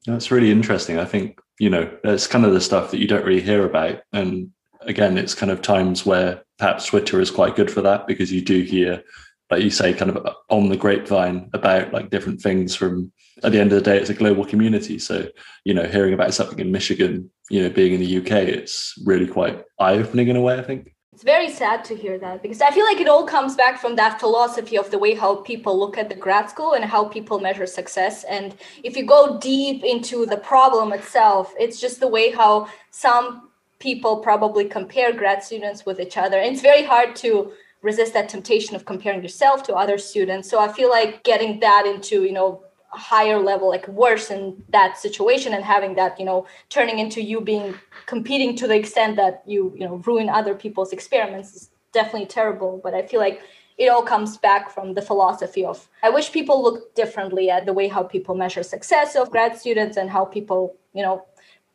that's 0.05 0.31
really 0.31 0.51
interesting. 0.51 0.99
I 0.99 1.05
think, 1.05 1.39
you 1.59 1.69
know, 1.69 1.89
that's 2.03 2.27
kind 2.27 2.43
of 2.43 2.51
the 2.51 2.59
stuff 2.59 2.91
that 2.91 2.99
you 2.99 3.07
don't 3.07 3.23
really 3.25 3.41
hear 3.41 3.65
about. 3.65 4.01
And 4.11 4.51
again, 4.81 5.17
it's 5.17 5.35
kind 5.35 5.51
of 5.51 5.61
times 5.61 6.05
where 6.05 6.43
perhaps 6.57 6.85
Twitter 6.85 7.19
is 7.19 7.31
quite 7.31 7.55
good 7.55 7.71
for 7.71 7.81
that 7.81 8.07
because 8.07 8.31
you 8.31 8.41
do 8.41 8.61
hear, 8.61 9.03
like 9.49 9.63
you 9.63 9.69
say, 9.69 9.93
kind 9.93 10.11
of 10.11 10.35
on 10.49 10.69
the 10.69 10.77
grapevine 10.77 11.49
about 11.53 11.93
like 11.93 12.09
different 12.09 12.41
things 12.41 12.75
from 12.75 13.11
at 13.43 13.51
the 13.51 13.59
end 13.59 13.71
of 13.71 13.83
the 13.83 13.89
day, 13.89 13.97
it's 13.97 14.09
a 14.09 14.13
global 14.13 14.45
community. 14.45 14.99
So, 14.99 15.27
you 15.63 15.73
know, 15.73 15.87
hearing 15.87 16.13
about 16.13 16.33
something 16.33 16.59
in 16.59 16.71
Michigan, 16.71 17.29
you 17.49 17.63
know, 17.63 17.69
being 17.69 17.93
in 17.93 17.99
the 17.99 18.17
UK, 18.17 18.31
it's 18.47 18.93
really 19.05 19.27
quite 19.27 19.63
eye 19.79 19.93
opening 19.93 20.27
in 20.27 20.35
a 20.35 20.41
way, 20.41 20.59
I 20.59 20.63
think. 20.63 20.93
It's 21.13 21.23
very 21.23 21.49
sad 21.49 21.83
to 21.85 21.95
hear 21.95 22.17
that 22.19 22.41
because 22.41 22.61
I 22.61 22.71
feel 22.71 22.85
like 22.85 22.99
it 22.99 23.07
all 23.07 23.25
comes 23.25 23.55
back 23.55 23.79
from 23.79 23.95
that 23.97 24.19
philosophy 24.19 24.77
of 24.77 24.89
the 24.91 24.97
way 24.97 25.13
how 25.13 25.35
people 25.35 25.77
look 25.77 25.97
at 25.97 26.09
the 26.09 26.15
grad 26.15 26.49
school 26.49 26.73
and 26.73 26.85
how 26.85 27.05
people 27.05 27.39
measure 27.39 27.65
success. 27.65 28.23
And 28.23 28.55
if 28.83 28.95
you 28.95 29.05
go 29.05 29.37
deep 29.37 29.83
into 29.83 30.25
the 30.25 30.37
problem 30.37 30.93
itself, 30.93 31.53
it's 31.59 31.81
just 31.81 31.99
the 31.99 32.07
way 32.07 32.31
how 32.31 32.69
some 32.91 33.50
people 33.81 34.19
probably 34.19 34.65
compare 34.65 35.11
grad 35.11 35.43
students 35.43 35.85
with 35.85 35.99
each 35.99 36.15
other. 36.15 36.37
And 36.37 36.53
it's 36.53 36.61
very 36.61 36.85
hard 36.85 37.15
to 37.17 37.51
resist 37.81 38.13
that 38.13 38.29
temptation 38.29 38.75
of 38.75 38.85
comparing 38.85 39.21
yourself 39.21 39.63
to 39.63 39.75
other 39.75 39.97
students. 39.97 40.49
So 40.49 40.59
I 40.59 40.71
feel 40.71 40.89
like 40.89 41.23
getting 41.23 41.59
that 41.59 41.85
into, 41.85 42.23
you 42.23 42.31
know, 42.31 42.63
higher 42.93 43.39
level 43.39 43.69
like 43.69 43.87
worse 43.87 44.29
in 44.29 44.61
that 44.69 44.97
situation 44.97 45.53
and 45.53 45.63
having 45.63 45.95
that 45.95 46.19
you 46.19 46.25
know 46.25 46.45
turning 46.69 46.99
into 46.99 47.21
you 47.21 47.39
being 47.39 47.73
competing 48.05 48.53
to 48.53 48.67
the 48.67 48.75
extent 48.75 49.15
that 49.15 49.41
you 49.45 49.73
you 49.77 49.85
know 49.85 49.95
ruin 50.05 50.27
other 50.27 50.53
people's 50.53 50.91
experiments 50.91 51.55
is 51.55 51.69
definitely 51.93 52.25
terrible 52.25 52.81
but 52.83 52.93
i 52.93 53.01
feel 53.01 53.21
like 53.21 53.41
it 53.77 53.87
all 53.87 54.03
comes 54.03 54.35
back 54.37 54.69
from 54.69 54.93
the 54.93 55.01
philosophy 55.01 55.63
of 55.63 55.87
i 56.03 56.09
wish 56.09 56.33
people 56.33 56.61
look 56.61 56.93
differently 56.93 57.49
at 57.49 57.65
the 57.65 57.71
way 57.71 57.87
how 57.87 58.03
people 58.03 58.35
measure 58.35 58.61
success 58.61 59.15
of 59.15 59.31
grad 59.31 59.57
students 59.57 59.95
and 59.95 60.09
how 60.09 60.25
people 60.25 60.75
you 60.93 61.01
know 61.01 61.23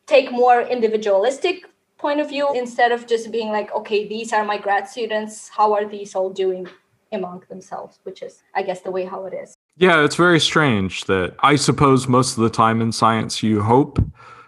take 0.05 0.31
more 0.31 0.61
individualistic 0.61 1.65
point 1.97 2.19
of 2.19 2.29
view 2.29 2.47
instead 2.53 2.91
of 2.91 3.07
just 3.07 3.31
being 3.31 3.49
like 3.49 3.73
okay 3.73 4.07
these 4.07 4.33
are 4.33 4.45
my 4.45 4.57
grad 4.57 4.87
students 4.87 5.49
how 5.49 5.73
are 5.73 5.85
these 5.85 6.15
all 6.15 6.29
doing 6.29 6.67
among 7.11 7.43
themselves 7.49 7.99
which 8.03 8.21
is 8.21 8.43
i 8.53 8.61
guess 8.61 8.81
the 8.81 8.91
way 8.91 9.05
how 9.05 9.25
it 9.25 9.33
is 9.33 9.55
yeah, 9.79 10.03
it's 10.03 10.15
very 10.15 10.39
strange 10.39 11.05
that 11.05 11.35
I 11.41 11.55
suppose 11.55 12.07
most 12.07 12.35
of 12.35 12.43
the 12.43 12.49
time 12.49 12.81
in 12.81 12.91
science 12.91 13.43
you 13.43 13.61
hope, 13.61 13.99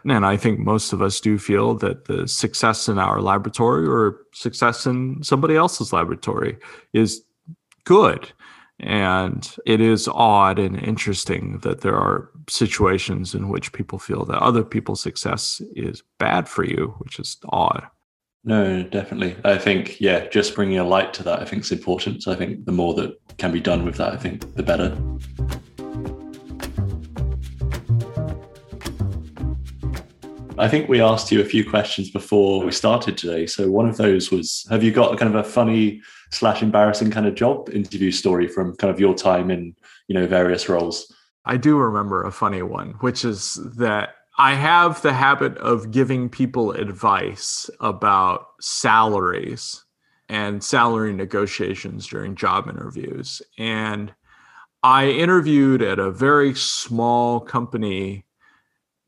and 0.03 0.25
I 0.25 0.37
think 0.37 0.59
most 0.59 0.91
of 0.91 1.03
us 1.03 1.19
do 1.19 1.37
feel 1.37 1.75
that 1.75 2.05
the 2.05 2.27
success 2.27 2.89
in 2.89 2.97
our 2.97 3.21
laboratory 3.21 3.87
or 3.87 4.21
success 4.33 4.87
in 4.87 5.23
somebody 5.23 5.55
else's 5.55 5.93
laboratory 5.93 6.57
is 6.93 7.21
good. 7.83 8.31
And 8.79 9.47
it 9.67 9.81
is 9.81 10.07
odd 10.07 10.57
and 10.57 10.81
interesting 10.81 11.59
that 11.59 11.81
there 11.81 11.95
are 11.95 12.31
situations 12.49 13.35
in 13.35 13.49
which 13.49 13.71
people 13.73 13.99
feel 13.99 14.25
that 14.25 14.41
other 14.41 14.63
people's 14.63 15.01
success 15.01 15.61
is 15.75 16.03
bad 16.17 16.47
for 16.47 16.63
you, 16.63 16.95
which 16.99 17.19
is 17.19 17.37
odd. 17.49 17.87
No, 18.43 18.83
definitely. 18.83 19.35
I 19.43 19.57
think, 19.57 19.99
yeah, 19.99 20.27
just 20.27 20.55
bringing 20.55 20.79
a 20.79 20.83
light 20.83 21.13
to 21.15 21.23
that, 21.23 21.39
I 21.39 21.45
think 21.45 21.63
is 21.63 21.71
important. 21.71 22.23
So 22.23 22.31
I 22.31 22.35
think 22.35 22.65
the 22.65 22.71
more 22.71 22.93
that 22.95 23.19
can 23.37 23.51
be 23.51 23.59
done 23.59 23.83
with 23.83 23.95
that, 23.97 24.13
I 24.13 24.17
think 24.17 24.55
the 24.55 24.63
better. 24.63 24.97
I 30.57 30.67
think 30.67 30.89
we 30.89 30.99
asked 30.99 31.31
you 31.31 31.39
a 31.39 31.45
few 31.45 31.69
questions 31.69 32.09
before 32.09 32.65
we 32.65 32.71
started 32.71 33.17
today. 33.17 33.45
So 33.45 33.69
one 33.69 33.87
of 33.87 33.95
those 33.95 34.29
was, 34.29 34.65
have 34.69 34.83
you 34.83 34.91
got 34.91 35.13
a 35.13 35.17
kind 35.17 35.33
of 35.33 35.39
a 35.39 35.47
funny 35.47 36.01
slash 36.31 36.61
embarrassing 36.61 37.11
kind 37.11 37.27
of 37.27 37.35
job 37.35 37.69
interview 37.69 38.11
story 38.11 38.47
from 38.47 38.75
kind 38.75 38.93
of 38.93 38.99
your 38.99 39.15
time 39.15 39.51
in, 39.51 39.75
you 40.07 40.15
know, 40.15 40.27
various 40.27 40.67
roles? 40.67 41.13
I 41.45 41.57
do 41.57 41.77
remember 41.77 42.23
a 42.23 42.31
funny 42.31 42.61
one, 42.61 42.91
which 42.99 43.25
is 43.25 43.59
that 43.77 44.15
I 44.37 44.53
have 44.55 45.01
the 45.01 45.13
habit 45.13 45.57
of 45.57 45.91
giving 45.91 46.29
people 46.29 46.71
advice 46.71 47.69
about 47.79 48.47
salaries 48.61 49.83
and 50.29 50.63
salary 50.63 51.11
negotiations 51.11 52.07
during 52.07 52.35
job 52.35 52.69
interviews. 52.69 53.41
And 53.57 54.13
I 54.83 55.09
interviewed 55.09 55.81
at 55.81 55.99
a 55.99 56.11
very 56.11 56.55
small 56.55 57.41
company 57.41 58.25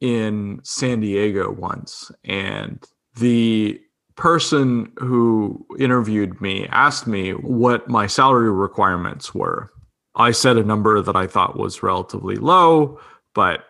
in 0.01 0.59
San 0.63 0.99
Diego 0.99 1.51
once. 1.51 2.11
And 2.25 2.83
the 3.15 3.79
person 4.15 4.91
who 4.97 5.65
interviewed 5.79 6.41
me 6.41 6.67
asked 6.67 7.07
me 7.07 7.31
what 7.31 7.87
my 7.87 8.07
salary 8.07 8.51
requirements 8.51 9.33
were. 9.33 9.71
I 10.15 10.31
said 10.31 10.57
a 10.57 10.63
number 10.63 11.01
that 11.01 11.15
I 11.15 11.27
thought 11.27 11.57
was 11.57 11.83
relatively 11.83 12.35
low, 12.35 12.99
but 13.33 13.63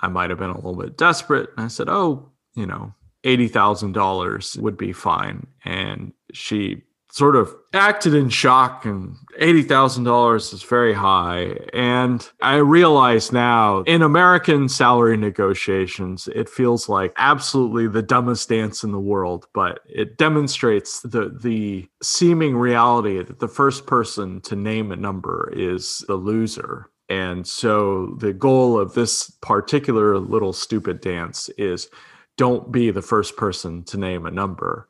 I 0.00 0.08
might 0.08 0.30
have 0.30 0.38
been 0.38 0.50
a 0.50 0.56
little 0.56 0.76
bit 0.76 0.96
desperate. 0.96 1.50
And 1.56 1.66
I 1.66 1.68
said, 1.68 1.88
Oh, 1.88 2.30
you 2.54 2.66
know, 2.66 2.94
$80,000 3.24 4.58
would 4.58 4.76
be 4.76 4.92
fine. 4.92 5.46
And 5.64 6.12
she 6.32 6.82
sort 7.10 7.36
of 7.36 7.54
acted 7.72 8.14
in 8.14 8.28
shock 8.28 8.84
and 8.84 9.16
$80,000 9.40 10.52
is 10.52 10.62
very 10.62 10.94
high. 10.94 11.56
And 11.72 12.28
I 12.40 12.56
realize 12.56 13.32
now 13.32 13.80
in 13.80 14.02
American 14.02 14.68
salary 14.68 15.16
negotiations, 15.16 16.28
it 16.28 16.48
feels 16.48 16.88
like 16.88 17.12
absolutely 17.16 17.88
the 17.88 18.02
dumbest 18.02 18.48
dance 18.48 18.84
in 18.84 18.92
the 18.92 19.00
world, 19.00 19.46
but 19.54 19.80
it 19.86 20.18
demonstrates 20.18 21.00
the, 21.00 21.36
the 21.42 21.88
seeming 22.02 22.56
reality 22.56 23.22
that 23.22 23.40
the 23.40 23.48
first 23.48 23.86
person 23.86 24.40
to 24.42 24.56
name 24.56 24.92
a 24.92 24.96
number 24.96 25.52
is 25.54 26.04
the 26.06 26.16
loser. 26.16 26.90
And 27.08 27.46
so 27.46 28.14
the 28.18 28.32
goal 28.32 28.78
of 28.78 28.94
this 28.94 29.30
particular 29.42 30.16
little 30.18 30.52
stupid 30.52 31.00
dance 31.00 31.48
is 31.58 31.88
don't 32.36 32.70
be 32.70 32.92
the 32.92 33.02
first 33.02 33.36
person 33.36 33.82
to 33.84 33.98
name 33.98 34.26
a 34.26 34.30
number. 34.30 34.88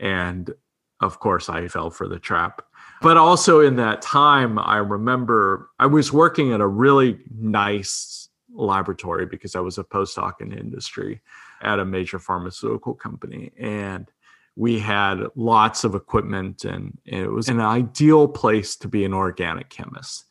And 0.00 0.50
of 1.00 1.20
course, 1.20 1.48
I 1.48 1.68
fell 1.68 1.90
for 1.90 2.08
the 2.08 2.18
trap. 2.18 2.62
But 3.00 3.16
also 3.16 3.60
in 3.60 3.76
that 3.76 4.02
time, 4.02 4.58
I 4.58 4.78
remember 4.78 5.70
I 5.78 5.86
was 5.86 6.12
working 6.12 6.52
at 6.52 6.60
a 6.60 6.66
really 6.66 7.20
nice 7.38 8.28
laboratory 8.52 9.26
because 9.26 9.54
I 9.54 9.60
was 9.60 9.78
a 9.78 9.84
postdoc 9.84 10.40
in 10.40 10.52
industry 10.52 11.20
at 11.62 11.78
a 11.78 11.84
major 11.84 12.18
pharmaceutical 12.18 12.94
company. 12.94 13.52
And 13.58 14.10
we 14.56 14.80
had 14.80 15.20
lots 15.36 15.84
of 15.84 15.94
equipment, 15.94 16.64
and 16.64 16.98
it 17.04 17.30
was 17.30 17.48
an 17.48 17.60
ideal 17.60 18.26
place 18.26 18.74
to 18.76 18.88
be 18.88 19.04
an 19.04 19.14
organic 19.14 19.68
chemist. 19.68 20.24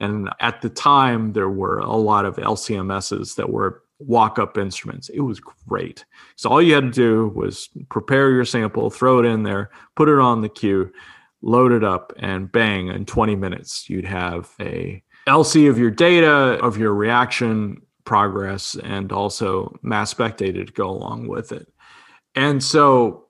And 0.00 0.30
at 0.40 0.62
the 0.62 0.70
time, 0.70 1.34
there 1.34 1.50
were 1.50 1.78
a 1.78 1.94
lot 1.94 2.24
of 2.24 2.36
LCMSs 2.36 3.36
that 3.36 3.50
were 3.50 3.83
walk 3.98 4.38
up 4.38 4.58
instruments. 4.58 5.08
It 5.08 5.20
was 5.20 5.40
great. 5.40 6.04
So 6.36 6.50
all 6.50 6.62
you 6.62 6.74
had 6.74 6.84
to 6.84 6.90
do 6.90 7.32
was 7.34 7.68
prepare 7.88 8.30
your 8.30 8.44
sample, 8.44 8.90
throw 8.90 9.18
it 9.20 9.26
in 9.26 9.42
there, 9.42 9.70
put 9.94 10.08
it 10.08 10.18
on 10.18 10.42
the 10.42 10.48
queue, 10.48 10.92
load 11.42 11.72
it 11.72 11.84
up, 11.84 12.12
and 12.18 12.50
bang, 12.50 12.88
in 12.88 13.06
20 13.06 13.36
minutes, 13.36 13.88
you'd 13.88 14.04
have 14.04 14.50
a 14.60 15.02
LC 15.26 15.70
of 15.70 15.78
your 15.78 15.90
data, 15.90 16.58
of 16.62 16.76
your 16.76 16.92
reaction 16.92 17.80
progress, 18.04 18.76
and 18.76 19.12
also 19.12 19.74
mass 19.82 20.10
spec 20.10 20.36
data 20.36 20.64
to 20.64 20.72
go 20.72 20.90
along 20.90 21.28
with 21.28 21.52
it. 21.52 21.66
And 22.34 22.62
so 22.62 23.24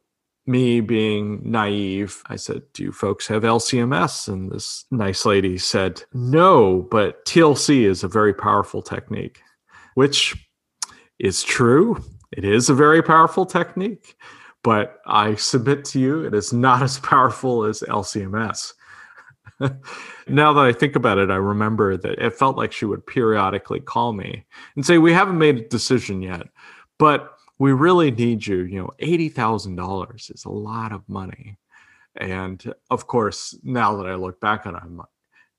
me 0.47 0.81
being 0.81 1.41
naive, 1.45 2.23
I 2.27 2.37
said, 2.37 2.63
Do 2.73 2.85
you 2.85 2.93
folks 2.93 3.27
have 3.29 3.43
LCMS? 3.43 4.29
And 4.29 4.51
this 4.51 4.85
nice 4.91 5.25
lady 5.25 5.59
said, 5.59 6.03
No, 6.13 6.87
but 6.91 7.25
TLC 7.25 7.85
is 7.85 8.03
a 8.03 8.09
very 8.09 8.35
powerful 8.35 8.83
technique, 8.83 9.41
which 9.95 10.49
is 11.19 11.43
true. 11.43 12.03
It 12.33 12.45
is 12.45 12.69
a 12.69 12.75
very 12.75 13.03
powerful 13.03 13.47
technique, 13.47 14.17
but 14.63 15.01
I 15.07 15.35
submit 15.37 15.85
to 15.87 16.01
you, 16.01 16.25
it 16.25 16.35
is 16.35 16.53
not 16.53 16.83
as 16.83 16.99
powerful 16.99 17.65
as 17.65 17.81
LCMS. 17.81 18.73
now 20.29 20.53
that 20.53 20.65
I 20.65 20.73
think 20.73 20.97
about 20.97 21.19
it, 21.19 21.31
I 21.31 21.37
remember 21.37 21.97
that 21.97 22.19
it 22.19 22.35
felt 22.35 22.57
like 22.57 22.73
she 22.73 22.87
would 22.87 23.07
periodically 23.07 23.81
call 23.81 24.13
me 24.13 24.45
and 24.75 24.85
say, 24.85 24.99
We 24.99 25.13
haven't 25.13 25.39
made 25.39 25.59
a 25.59 25.69
decision 25.69 26.23
yet, 26.23 26.49
but 26.99 27.37
we 27.59 27.73
really 27.73 28.11
need 28.11 28.47
you. 28.47 28.63
You 28.63 28.81
know, 28.81 28.91
$80,000 29.01 30.35
is 30.35 30.45
a 30.45 30.51
lot 30.51 30.93
of 30.93 31.09
money. 31.09 31.57
And 32.17 32.75
of 32.91 33.07
course, 33.07 33.57
now 33.63 33.97
that 33.97 34.07
I 34.07 34.15
look 34.15 34.41
back 34.41 34.67
on 34.67 34.75
it, 34.75 34.83
I'm 34.83 34.97
like, 34.97 35.09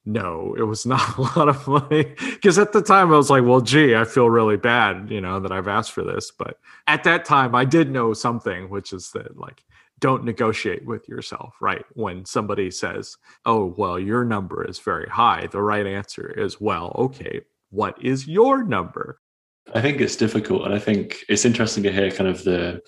no, 0.05 0.55
it 0.57 0.63
was 0.63 0.85
not 0.85 1.17
a 1.17 1.21
lot 1.21 1.49
of 1.49 1.67
money. 1.67 2.13
Because 2.31 2.57
at 2.57 2.71
the 2.71 2.81
time 2.81 3.11
I 3.11 3.17
was 3.17 3.29
like, 3.29 3.43
well, 3.43 3.61
gee, 3.61 3.95
I 3.95 4.05
feel 4.05 4.29
really 4.29 4.57
bad, 4.57 5.09
you 5.09 5.21
know, 5.21 5.39
that 5.39 5.51
I've 5.51 5.67
asked 5.67 5.91
for 5.91 6.03
this. 6.03 6.31
But 6.31 6.59
at 6.87 7.03
that 7.03 7.25
time 7.25 7.55
I 7.55 7.65
did 7.65 7.89
know 7.89 8.13
something, 8.13 8.69
which 8.69 8.93
is 8.93 9.11
that 9.11 9.37
like, 9.37 9.63
don't 9.99 10.25
negotiate 10.25 10.85
with 10.85 11.07
yourself, 11.07 11.55
right? 11.61 11.85
When 11.93 12.25
somebody 12.25 12.69
says, 12.69 13.17
oh, 13.45 13.73
well, 13.77 13.97
your 13.97 14.25
number 14.25 14.67
is 14.67 14.79
very 14.79 15.07
high, 15.07 15.47
the 15.51 15.61
right 15.61 15.87
answer 15.87 16.29
is, 16.29 16.59
well, 16.59 16.93
okay, 16.97 17.41
what 17.69 18.01
is 18.03 18.27
your 18.27 18.63
number? 18.63 19.19
I 19.73 19.81
think 19.81 20.01
it's 20.01 20.15
difficult. 20.15 20.65
And 20.65 20.73
I 20.73 20.79
think 20.79 21.23
it's 21.29 21.45
interesting 21.45 21.83
to 21.83 21.91
hear 21.91 22.11
kind 22.11 22.29
of 22.29 22.43
the 22.43 22.81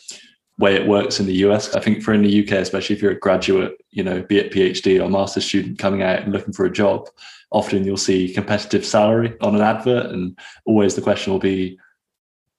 way 0.57 0.75
it 0.75 0.87
works 0.87 1.19
in 1.19 1.25
the 1.25 1.35
US. 1.45 1.75
I 1.75 1.79
think 1.79 2.01
for 2.01 2.13
in 2.13 2.23
the 2.23 2.43
UK, 2.43 2.53
especially 2.53 2.95
if 2.95 3.01
you're 3.01 3.11
a 3.11 3.19
graduate, 3.19 3.73
you 3.91 4.03
know, 4.03 4.23
be 4.23 4.39
it 4.39 4.51
PhD 4.51 5.03
or 5.03 5.09
master's 5.09 5.45
student 5.45 5.79
coming 5.79 6.01
out 6.01 6.23
and 6.23 6.33
looking 6.33 6.53
for 6.53 6.65
a 6.65 6.71
job, 6.71 7.07
often 7.51 7.85
you'll 7.85 7.97
see 7.97 8.33
competitive 8.33 8.85
salary 8.85 9.35
on 9.41 9.55
an 9.55 9.61
advert. 9.61 10.07
And 10.07 10.37
always 10.65 10.95
the 10.95 11.01
question 11.01 11.31
will 11.31 11.39
be, 11.39 11.79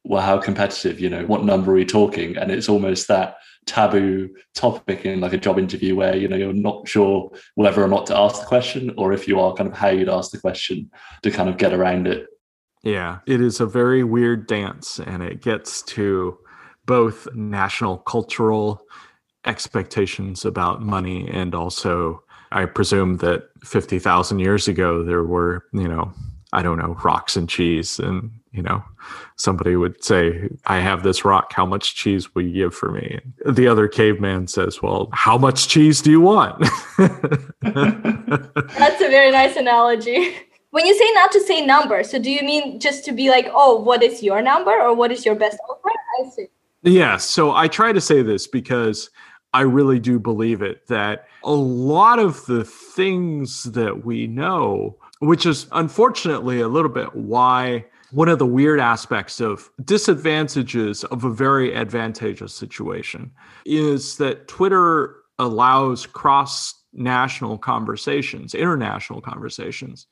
well, 0.04 0.22
how 0.22 0.38
competitive, 0.38 1.00
you 1.00 1.10
know, 1.10 1.26
what 1.26 1.44
number 1.44 1.72
are 1.72 1.74
we 1.74 1.84
talking? 1.84 2.36
And 2.36 2.50
it's 2.50 2.68
almost 2.68 3.08
that 3.08 3.36
taboo 3.66 4.30
topic 4.54 5.04
in 5.04 5.20
like 5.20 5.34
a 5.34 5.38
job 5.38 5.58
interview 5.58 5.94
where, 5.94 6.16
you 6.16 6.28
know, 6.28 6.36
you're 6.36 6.52
not 6.52 6.88
sure 6.88 7.30
whether 7.56 7.82
or 7.82 7.88
not 7.88 8.06
to 8.06 8.16
ask 8.16 8.40
the 8.40 8.46
question, 8.46 8.94
or 8.96 9.12
if 9.12 9.28
you 9.28 9.38
are 9.40 9.54
kind 9.54 9.68
of 9.68 9.76
how 9.76 9.88
you'd 9.88 10.08
ask 10.08 10.30
the 10.30 10.40
question 10.40 10.90
to 11.22 11.30
kind 11.30 11.48
of 11.48 11.58
get 11.58 11.74
around 11.74 12.06
it. 12.06 12.26
Yeah, 12.82 13.18
it 13.26 13.40
is 13.40 13.60
a 13.60 13.66
very 13.66 14.04
weird 14.04 14.46
dance 14.46 15.00
and 15.00 15.22
it 15.22 15.42
gets 15.42 15.82
to 15.82 16.38
both 16.88 17.28
national 17.34 17.98
cultural 17.98 18.82
expectations 19.44 20.44
about 20.44 20.82
money 20.82 21.28
and 21.28 21.54
also 21.54 22.22
I 22.50 22.64
presume 22.64 23.18
that 23.18 23.50
50,000 23.62 24.38
years 24.38 24.68
ago 24.68 25.04
there 25.04 25.22
were, 25.22 25.66
you 25.72 25.86
know, 25.86 26.12
I 26.54 26.62
don't 26.62 26.78
know, 26.78 26.96
rocks 27.04 27.36
and 27.36 27.46
cheese 27.48 27.98
and 27.98 28.32
you 28.50 28.62
know, 28.62 28.82
somebody 29.36 29.76
would 29.76 30.02
say, 30.02 30.48
I 30.66 30.80
have 30.80 31.02
this 31.02 31.22
rock, 31.24 31.52
how 31.52 31.66
much 31.66 31.94
cheese 31.94 32.34
will 32.34 32.42
you 32.42 32.54
give 32.54 32.74
for 32.74 32.90
me? 32.90 33.20
The 33.46 33.68
other 33.68 33.86
caveman 33.86 34.48
says, 34.48 34.82
Well, 34.82 35.10
how 35.12 35.36
much 35.36 35.68
cheese 35.68 36.00
do 36.00 36.10
you 36.10 36.20
want? 36.20 36.58
That's 37.60 39.00
a 39.02 39.08
very 39.08 39.30
nice 39.30 39.56
analogy. 39.56 40.34
When 40.70 40.86
you 40.86 40.94
say 40.98 41.10
not 41.14 41.32
to 41.32 41.40
say 41.40 41.64
number, 41.64 42.02
so 42.02 42.18
do 42.18 42.30
you 42.30 42.42
mean 42.42 42.78
just 42.80 43.04
to 43.06 43.12
be 43.12 43.30
like, 43.30 43.48
oh, 43.52 43.80
what 43.80 44.02
is 44.02 44.22
your 44.22 44.42
number 44.42 44.70
or 44.70 44.94
what 44.94 45.10
is 45.10 45.24
your 45.24 45.34
best 45.34 45.58
offer? 45.68 45.90
I 46.20 46.28
see. 46.28 46.46
Yeah. 46.88 47.18
So 47.18 47.54
I 47.54 47.68
try 47.68 47.92
to 47.92 48.00
say 48.00 48.22
this 48.22 48.46
because 48.46 49.10
I 49.52 49.62
really 49.62 49.98
do 49.98 50.18
believe 50.18 50.62
it 50.62 50.86
that 50.88 51.26
a 51.44 51.52
lot 51.52 52.18
of 52.18 52.44
the 52.46 52.64
things 52.64 53.64
that 53.64 54.04
we 54.04 54.26
know, 54.26 54.96
which 55.20 55.46
is 55.46 55.66
unfortunately 55.72 56.60
a 56.60 56.68
little 56.68 56.90
bit 56.90 57.14
why 57.14 57.84
one 58.10 58.28
of 58.28 58.38
the 58.38 58.46
weird 58.46 58.80
aspects 58.80 59.38
of 59.38 59.70
disadvantages 59.84 61.04
of 61.04 61.24
a 61.24 61.30
very 61.30 61.74
advantageous 61.74 62.54
situation 62.54 63.30
is 63.66 64.16
that 64.16 64.48
Twitter 64.48 65.16
allows 65.38 66.06
cross 66.06 66.74
national 66.94 67.58
conversations, 67.58 68.54
international 68.54 69.20
conversations. 69.20 70.06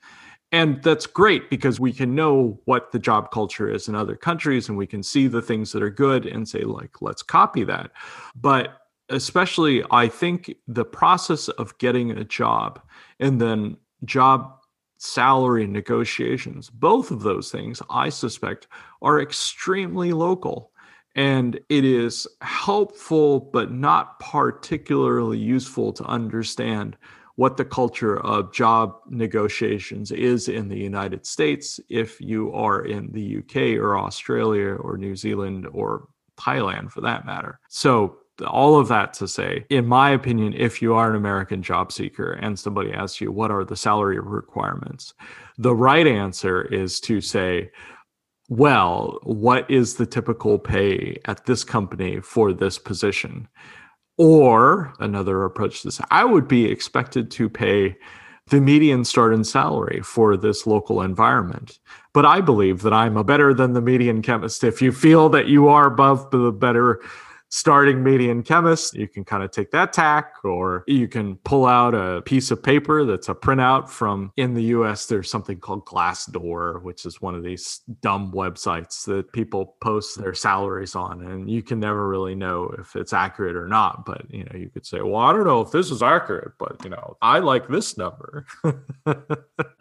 And 0.53 0.83
that's 0.83 1.07
great 1.07 1.51
because 1.51 1.81
we 1.81 1.93
can 1.93 2.15
know 2.15 2.61
what 2.67 2.93
the 2.93 2.99
job 2.99 3.31
culture 3.31 3.69
is 3.69 3.89
in 3.89 3.95
other 3.95 4.15
countries 4.15 4.69
and 4.69 4.79
we 4.79 4.87
can 4.87 5.03
see 5.03 5.27
the 5.27 5.43
things 5.43 5.73
that 5.73 5.83
are 5.83 5.91
good 5.91 6.25
and 6.25 6.49
say, 6.49 6.63
like, 6.63 7.03
let's 7.03 7.23
copy 7.23 7.65
that. 7.65 7.91
But 8.35 8.81
especially, 9.09 9.85
I 9.91 10.09
think 10.09 10.55
the 10.69 10.85
process 10.85 11.49
of 11.49 11.77
getting 11.79 12.13
a 12.13 12.25
job 12.25 12.81
and 13.19 13.41
then 13.41 13.77
job 14.05 14.53
salary 14.99 15.67
negotiations, 15.67 16.71
both 16.71 17.11
of 17.11 17.23
those 17.23 17.51
things, 17.51 17.83
I 17.91 18.09
suspect, 18.09 18.69
are 19.03 19.21
extremely 19.21 20.13
local. 20.13 20.71
And 21.15 21.59
it 21.69 21.85
is 21.85 22.27
helpful, 22.43 23.41
but 23.41 23.73
not 23.73 24.21
particularly 24.21 25.39
useful 25.39 25.93
to 25.95 26.05
understand 26.05 26.97
what 27.37 27.57
the 27.57 27.65
culture 27.65 28.19
of 28.21 28.53
job 28.53 28.97
negotiations 29.09 30.11
is 30.11 30.49
in 30.49 30.69
the 30.69 30.79
United 30.79 31.25
States 31.27 31.79
if 31.89 32.21
you 32.21 32.53
are 32.53 32.85
in 32.85 33.13
the 33.13 33.39
UK 33.39 33.79
or 33.79 33.97
Australia 33.99 34.75
or 34.75 34.97
New 34.97 35.15
Zealand 35.15 35.67
or 35.71 36.09
Thailand 36.39 36.91
for 36.91 37.03
that 37.03 37.25
matter. 37.25 37.61
So, 37.69 38.19
all 38.47 38.79
of 38.79 38.89
that 38.89 39.15
to 39.15 39.27
say, 39.27 39.65
in 39.71 39.87
my 39.87 40.11
opinion, 40.11 40.53
if 40.53 40.83
you 40.83 40.93
are 40.93 41.09
an 41.09 41.17
American 41.17 41.63
job 41.63 41.91
seeker 41.91 42.33
and 42.33 42.59
somebody 42.59 42.93
asks 42.93 43.19
you, 43.19 43.33
what 43.33 43.51
are 43.51 43.65
the 43.65 43.77
salary 43.77 44.21
requirements? 44.21 45.15
The 45.57 45.75
right 45.75 46.07
answer 46.07 46.63
is 46.63 47.01
to 47.01 47.23
say, 47.23 47.71
well, 48.51 49.21
what 49.23 49.71
is 49.71 49.95
the 49.95 50.05
typical 50.05 50.59
pay 50.59 51.19
at 51.25 51.47
this 51.47 51.65
company 51.65 52.21
for 52.21 52.53
this 52.53 52.79
position? 52.79 53.49
Or 54.19 54.95
another 54.99 55.45
approach 55.45 55.83
to 55.83 55.89
this, 55.89 56.01
I 56.11 56.25
would 56.25 56.49
be 56.49 56.71
expected 56.71 57.31
to 57.33 57.49
pay 57.49 57.97
the 58.49 58.61
median 58.61 59.05
starting 59.05 59.45
salary 59.45 60.01
for 60.03 60.37
this 60.37 60.67
local 60.67 61.03
environment. 61.03 61.79
But 62.13 62.25
I 62.25 62.41
believe 62.41 62.83
that 62.83 62.93
I'm 62.93 63.17
a 63.17 63.25
better 63.25 63.53
than 63.53 63.73
the 63.73 63.81
median 63.81 64.23
chemist. 64.23 64.65
If 64.65 64.81
you 64.81 64.93
feel 64.93 65.29
that 65.31 65.49
you 65.49 65.69
are 65.69 65.87
above 65.87 66.31
the 66.31 66.53
better 66.53 67.01
starting 67.49 68.03
median 68.03 68.43
chemist. 68.43 68.95
You 68.95 69.09
can 69.09 69.25
kind 69.25 69.43
of 69.43 69.51
take 69.51 69.71
that 69.71 69.93
tack, 69.93 70.35
or 70.45 70.85
you 70.87 71.09
can 71.09 71.37
pull 71.37 71.67
out 71.67 71.95
a 71.95 72.23
piece 72.23 72.51
of 72.51 72.63
paper 72.63 73.05
that's 73.05 73.29
a 73.29 73.35
printout 73.35 73.89
from 73.89 74.33
in 74.37 74.55
the 74.55 74.65
US. 74.65 75.07
There's 75.07 75.31
something 75.31 75.59
called 75.59 75.87
Glassdoor, 75.87 76.83
which 76.83 77.07
is 77.07 77.21
one 77.21 77.35
of 77.35 77.43
these 77.43 77.81
dumb 78.03 78.33
websites 78.33 79.05
that 79.07 79.33
people 79.33 79.77
post 79.81 80.19
their 80.19 80.35
salaries 80.35 80.95
on. 80.95 81.23
And 81.23 81.51
you 81.51 81.63
can 81.63 81.81
never 81.81 82.09
really 82.09 82.35
know 82.35 82.75
if 82.79 82.97
it's 82.97 83.13
accurate 83.13 83.57
or 83.57 83.69
not. 83.69 84.05
But, 84.05 84.23
you 84.31 84.45
know, 84.45 84.57
you 84.57 84.69
could 84.69 84.87
say, 84.87 85.01
well, 85.01 85.17
I 85.17 85.33
don't 85.33 85.47
know 85.47 85.61
if 85.61 85.71
this 85.71 85.91
is 85.91 86.03
accurate, 86.03 86.53
but, 86.59 86.83
you 86.85 86.91
know, 86.91 87.17
I 87.23 87.39
like 87.39 87.69
this 87.69 87.97
number. 87.97 88.47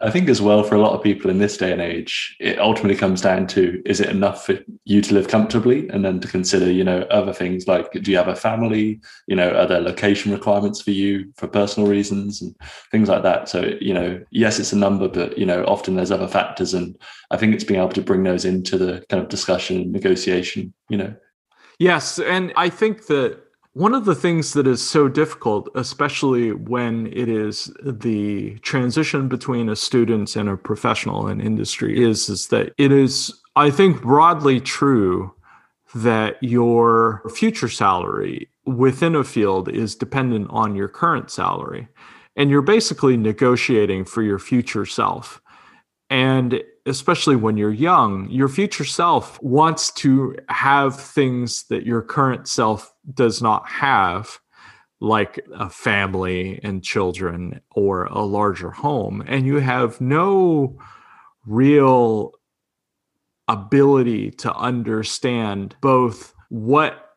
I 0.00 0.10
think 0.10 0.28
as 0.28 0.40
well, 0.40 0.62
for 0.62 0.74
a 0.74 0.80
lot 0.80 0.92
of 0.92 1.02
people 1.02 1.30
in 1.30 1.38
this 1.38 1.56
day 1.56 1.72
and 1.72 1.80
age, 1.80 2.36
it 2.40 2.58
ultimately 2.58 2.96
comes 2.96 3.20
down 3.20 3.46
to 3.48 3.82
is 3.84 4.00
it 4.00 4.08
enough 4.08 4.46
for 4.46 4.58
you 4.84 5.02
to 5.02 5.14
live 5.14 5.28
comfortably 5.28 5.88
and 5.88 6.04
then 6.04 6.20
to 6.20 6.28
consider, 6.28 6.70
you 6.70 6.84
know, 6.84 7.02
other 7.10 7.32
things 7.32 7.55
like 7.66 7.90
do 7.92 8.10
you 8.10 8.16
have 8.16 8.28
a 8.28 8.36
family? 8.36 9.00
You 9.26 9.36
know, 9.36 9.50
are 9.50 9.66
there 9.66 9.80
location 9.80 10.32
requirements 10.32 10.80
for 10.80 10.90
you 10.90 11.32
for 11.36 11.48
personal 11.48 11.88
reasons 11.88 12.42
and 12.42 12.54
things 12.90 13.08
like 13.08 13.22
that? 13.22 13.48
So, 13.48 13.76
you 13.80 13.94
know, 13.94 14.22
yes, 14.30 14.58
it's 14.58 14.72
a 14.72 14.76
number, 14.76 15.08
but, 15.08 15.38
you 15.38 15.46
know, 15.46 15.64
often 15.64 15.96
there's 15.96 16.10
other 16.10 16.28
factors. 16.28 16.74
And 16.74 16.96
I 17.30 17.36
think 17.36 17.54
it's 17.54 17.64
being 17.64 17.80
able 17.80 17.90
to 17.90 18.02
bring 18.02 18.22
those 18.22 18.44
into 18.44 18.78
the 18.78 19.04
kind 19.08 19.22
of 19.22 19.28
discussion 19.28 19.80
and 19.80 19.92
negotiation, 19.92 20.72
you 20.88 20.98
know. 20.98 21.14
Yes. 21.78 22.18
And 22.18 22.52
I 22.56 22.68
think 22.68 23.06
that 23.06 23.40
one 23.76 23.92
of 23.92 24.06
the 24.06 24.14
things 24.14 24.54
that 24.54 24.66
is 24.66 24.82
so 24.82 25.06
difficult, 25.06 25.68
especially 25.74 26.52
when 26.52 27.08
it 27.08 27.28
is 27.28 27.70
the 27.82 28.58
transition 28.60 29.28
between 29.28 29.68
a 29.68 29.76
student 29.76 30.34
and 30.34 30.48
a 30.48 30.56
professional 30.56 31.28
in 31.28 31.42
industry, 31.42 32.02
is, 32.02 32.30
is 32.30 32.46
that 32.48 32.72
it 32.78 32.90
is, 32.90 33.38
I 33.54 33.70
think, 33.70 34.00
broadly 34.00 34.60
true 34.62 35.34
that 35.94 36.42
your 36.42 37.22
future 37.34 37.68
salary 37.68 38.48
within 38.64 39.14
a 39.14 39.24
field 39.24 39.68
is 39.68 39.94
dependent 39.94 40.48
on 40.50 40.74
your 40.74 40.88
current 40.88 41.30
salary. 41.30 41.88
And 42.34 42.50
you're 42.50 42.62
basically 42.62 43.16
negotiating 43.16 44.04
for 44.04 44.22
your 44.22 44.38
future 44.38 44.84
self. 44.84 45.40
And 46.10 46.62
especially 46.84 47.36
when 47.36 47.56
you're 47.56 47.72
young, 47.72 48.28
your 48.30 48.48
future 48.48 48.84
self 48.84 49.42
wants 49.42 49.90
to 49.92 50.36
have 50.48 51.00
things 51.00 51.64
that 51.64 51.86
your 51.86 52.02
current 52.02 52.46
self 52.46 52.92
does 53.14 53.40
not 53.40 53.68
have, 53.68 54.38
like 55.00 55.44
a 55.54 55.68
family 55.68 56.60
and 56.62 56.82
children 56.82 57.60
or 57.70 58.04
a 58.04 58.22
larger 58.22 58.70
home. 58.70 59.22
And 59.26 59.46
you 59.46 59.56
have 59.56 60.00
no 60.00 60.78
real 61.44 62.32
ability 63.48 64.30
to 64.32 64.54
understand 64.54 65.76
both 65.80 66.34
what 66.48 67.14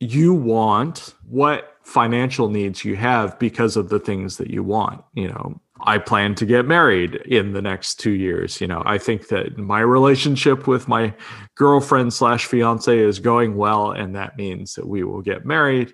you 0.00 0.32
want, 0.34 1.14
what 1.28 1.76
financial 1.82 2.48
needs 2.48 2.84
you 2.84 2.96
have 2.96 3.38
because 3.38 3.76
of 3.76 3.88
the 3.88 3.98
things 3.98 4.36
that 4.36 4.50
you 4.50 4.62
want. 4.62 5.02
You 5.14 5.28
know, 5.28 5.60
I 5.80 5.98
plan 5.98 6.34
to 6.36 6.46
get 6.46 6.66
married 6.66 7.16
in 7.16 7.52
the 7.52 7.62
next 7.62 7.96
two 7.96 8.12
years. 8.12 8.60
You 8.60 8.66
know, 8.66 8.82
I 8.84 8.98
think 8.98 9.28
that 9.28 9.58
my 9.58 9.80
relationship 9.80 10.66
with 10.66 10.88
my 10.88 11.14
girlfriend 11.54 12.12
slash 12.12 12.46
fiance 12.46 12.96
is 12.96 13.18
going 13.18 13.56
well, 13.56 13.92
and 13.92 14.14
that 14.14 14.36
means 14.36 14.74
that 14.74 14.86
we 14.86 15.02
will 15.02 15.22
get 15.22 15.46
married 15.46 15.92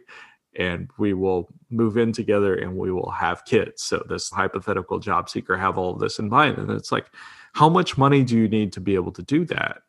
and 0.57 0.89
we 0.99 1.15
will 1.15 1.49
move 1.71 1.97
in 1.97 2.13
together 2.13 2.55
and 2.55 2.77
we 2.77 2.93
will 2.93 3.11
have 3.11 3.45
kids. 3.45 3.83
So 3.83 4.05
this 4.09 4.31
hypothetical 4.31 5.01
job 5.01 5.29
seeker 5.29 5.57
have 5.57 5.79
all 5.79 5.93
of 5.93 6.01
this 6.01 6.19
in 6.19 6.29
mind. 6.29 6.59
And 6.59 6.71
it's 6.71 6.93
like, 6.93 7.07
how 7.55 7.69
much 7.69 7.97
money 7.97 8.23
do 8.23 8.37
you 8.37 8.49
need 8.49 8.73
to 8.73 8.81
be 8.81 8.95
able 8.95 9.13
to 9.13 9.23
do 9.23 9.45
that? 9.47 9.83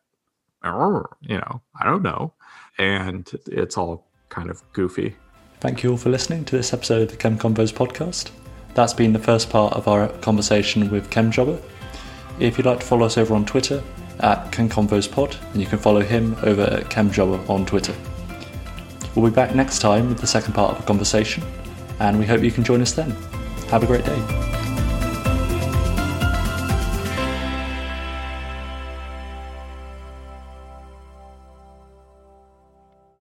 You 0.64 1.38
know, 1.38 1.62
I 1.80 1.84
don't 1.84 2.04
know. 2.04 2.34
And 2.78 3.30
it's 3.48 3.78
all 3.78 4.08
kind 4.30 4.50
of 4.50 4.62
goofy. 4.74 5.16
Thank 5.60 5.84
you 5.84 5.92
all 5.92 5.98
for 5.98 6.10
listening 6.10 6.46
to 6.46 6.58
this 6.58 6.74
episode 6.74 7.04
of 7.04 7.12
the 7.12 7.18
Chem 7.18 7.38
Convos 7.38 7.74
podcast. 7.74 8.30
That's 8.76 8.94
been 8.94 9.14
the 9.14 9.20
first 9.20 9.50
part 9.50 9.74
of 9.74 9.88
our 9.88 10.10
conversation 10.20 10.90
with 10.92 11.10
ChemJobber. 11.10 11.62
If 12.40 12.58
you'd 12.58 12.68
like 12.68 12.82
to 12.82 12.86
follow 12.86 13.06
us 13.06 13.18
over 13.18 13.34
on 13.34 13.46
Twitter 13.46 13.82
at 14.20 14.52
ChemConvosPod, 14.52 15.54
and 15.54 15.62
you 15.62 15.68
can 15.68 15.80
follow 15.80 16.02
him 16.02 16.36
over 16.44 16.64
at 16.64 16.86
ChemJobber 16.86 17.50
on 17.50 17.66
Twitter. 17.66 17.96
We'll 19.16 19.30
be 19.30 19.36
back 19.36 19.56
next 19.56 19.80
time 19.80 20.10
with 20.10 20.20
the 20.20 20.28
second 20.28 20.54
part 20.54 20.72
of 20.72 20.78
the 20.78 20.84
conversation, 20.86 21.44
and 22.00 22.20
we 22.20 22.26
hope 22.26 22.44
you 22.44 22.52
can 22.52 22.64
join 22.64 22.82
us 22.82 22.92
then. 22.92 23.12
Have 23.70 23.84
a 23.84 23.88
great 23.88 24.06
day. 24.06 24.65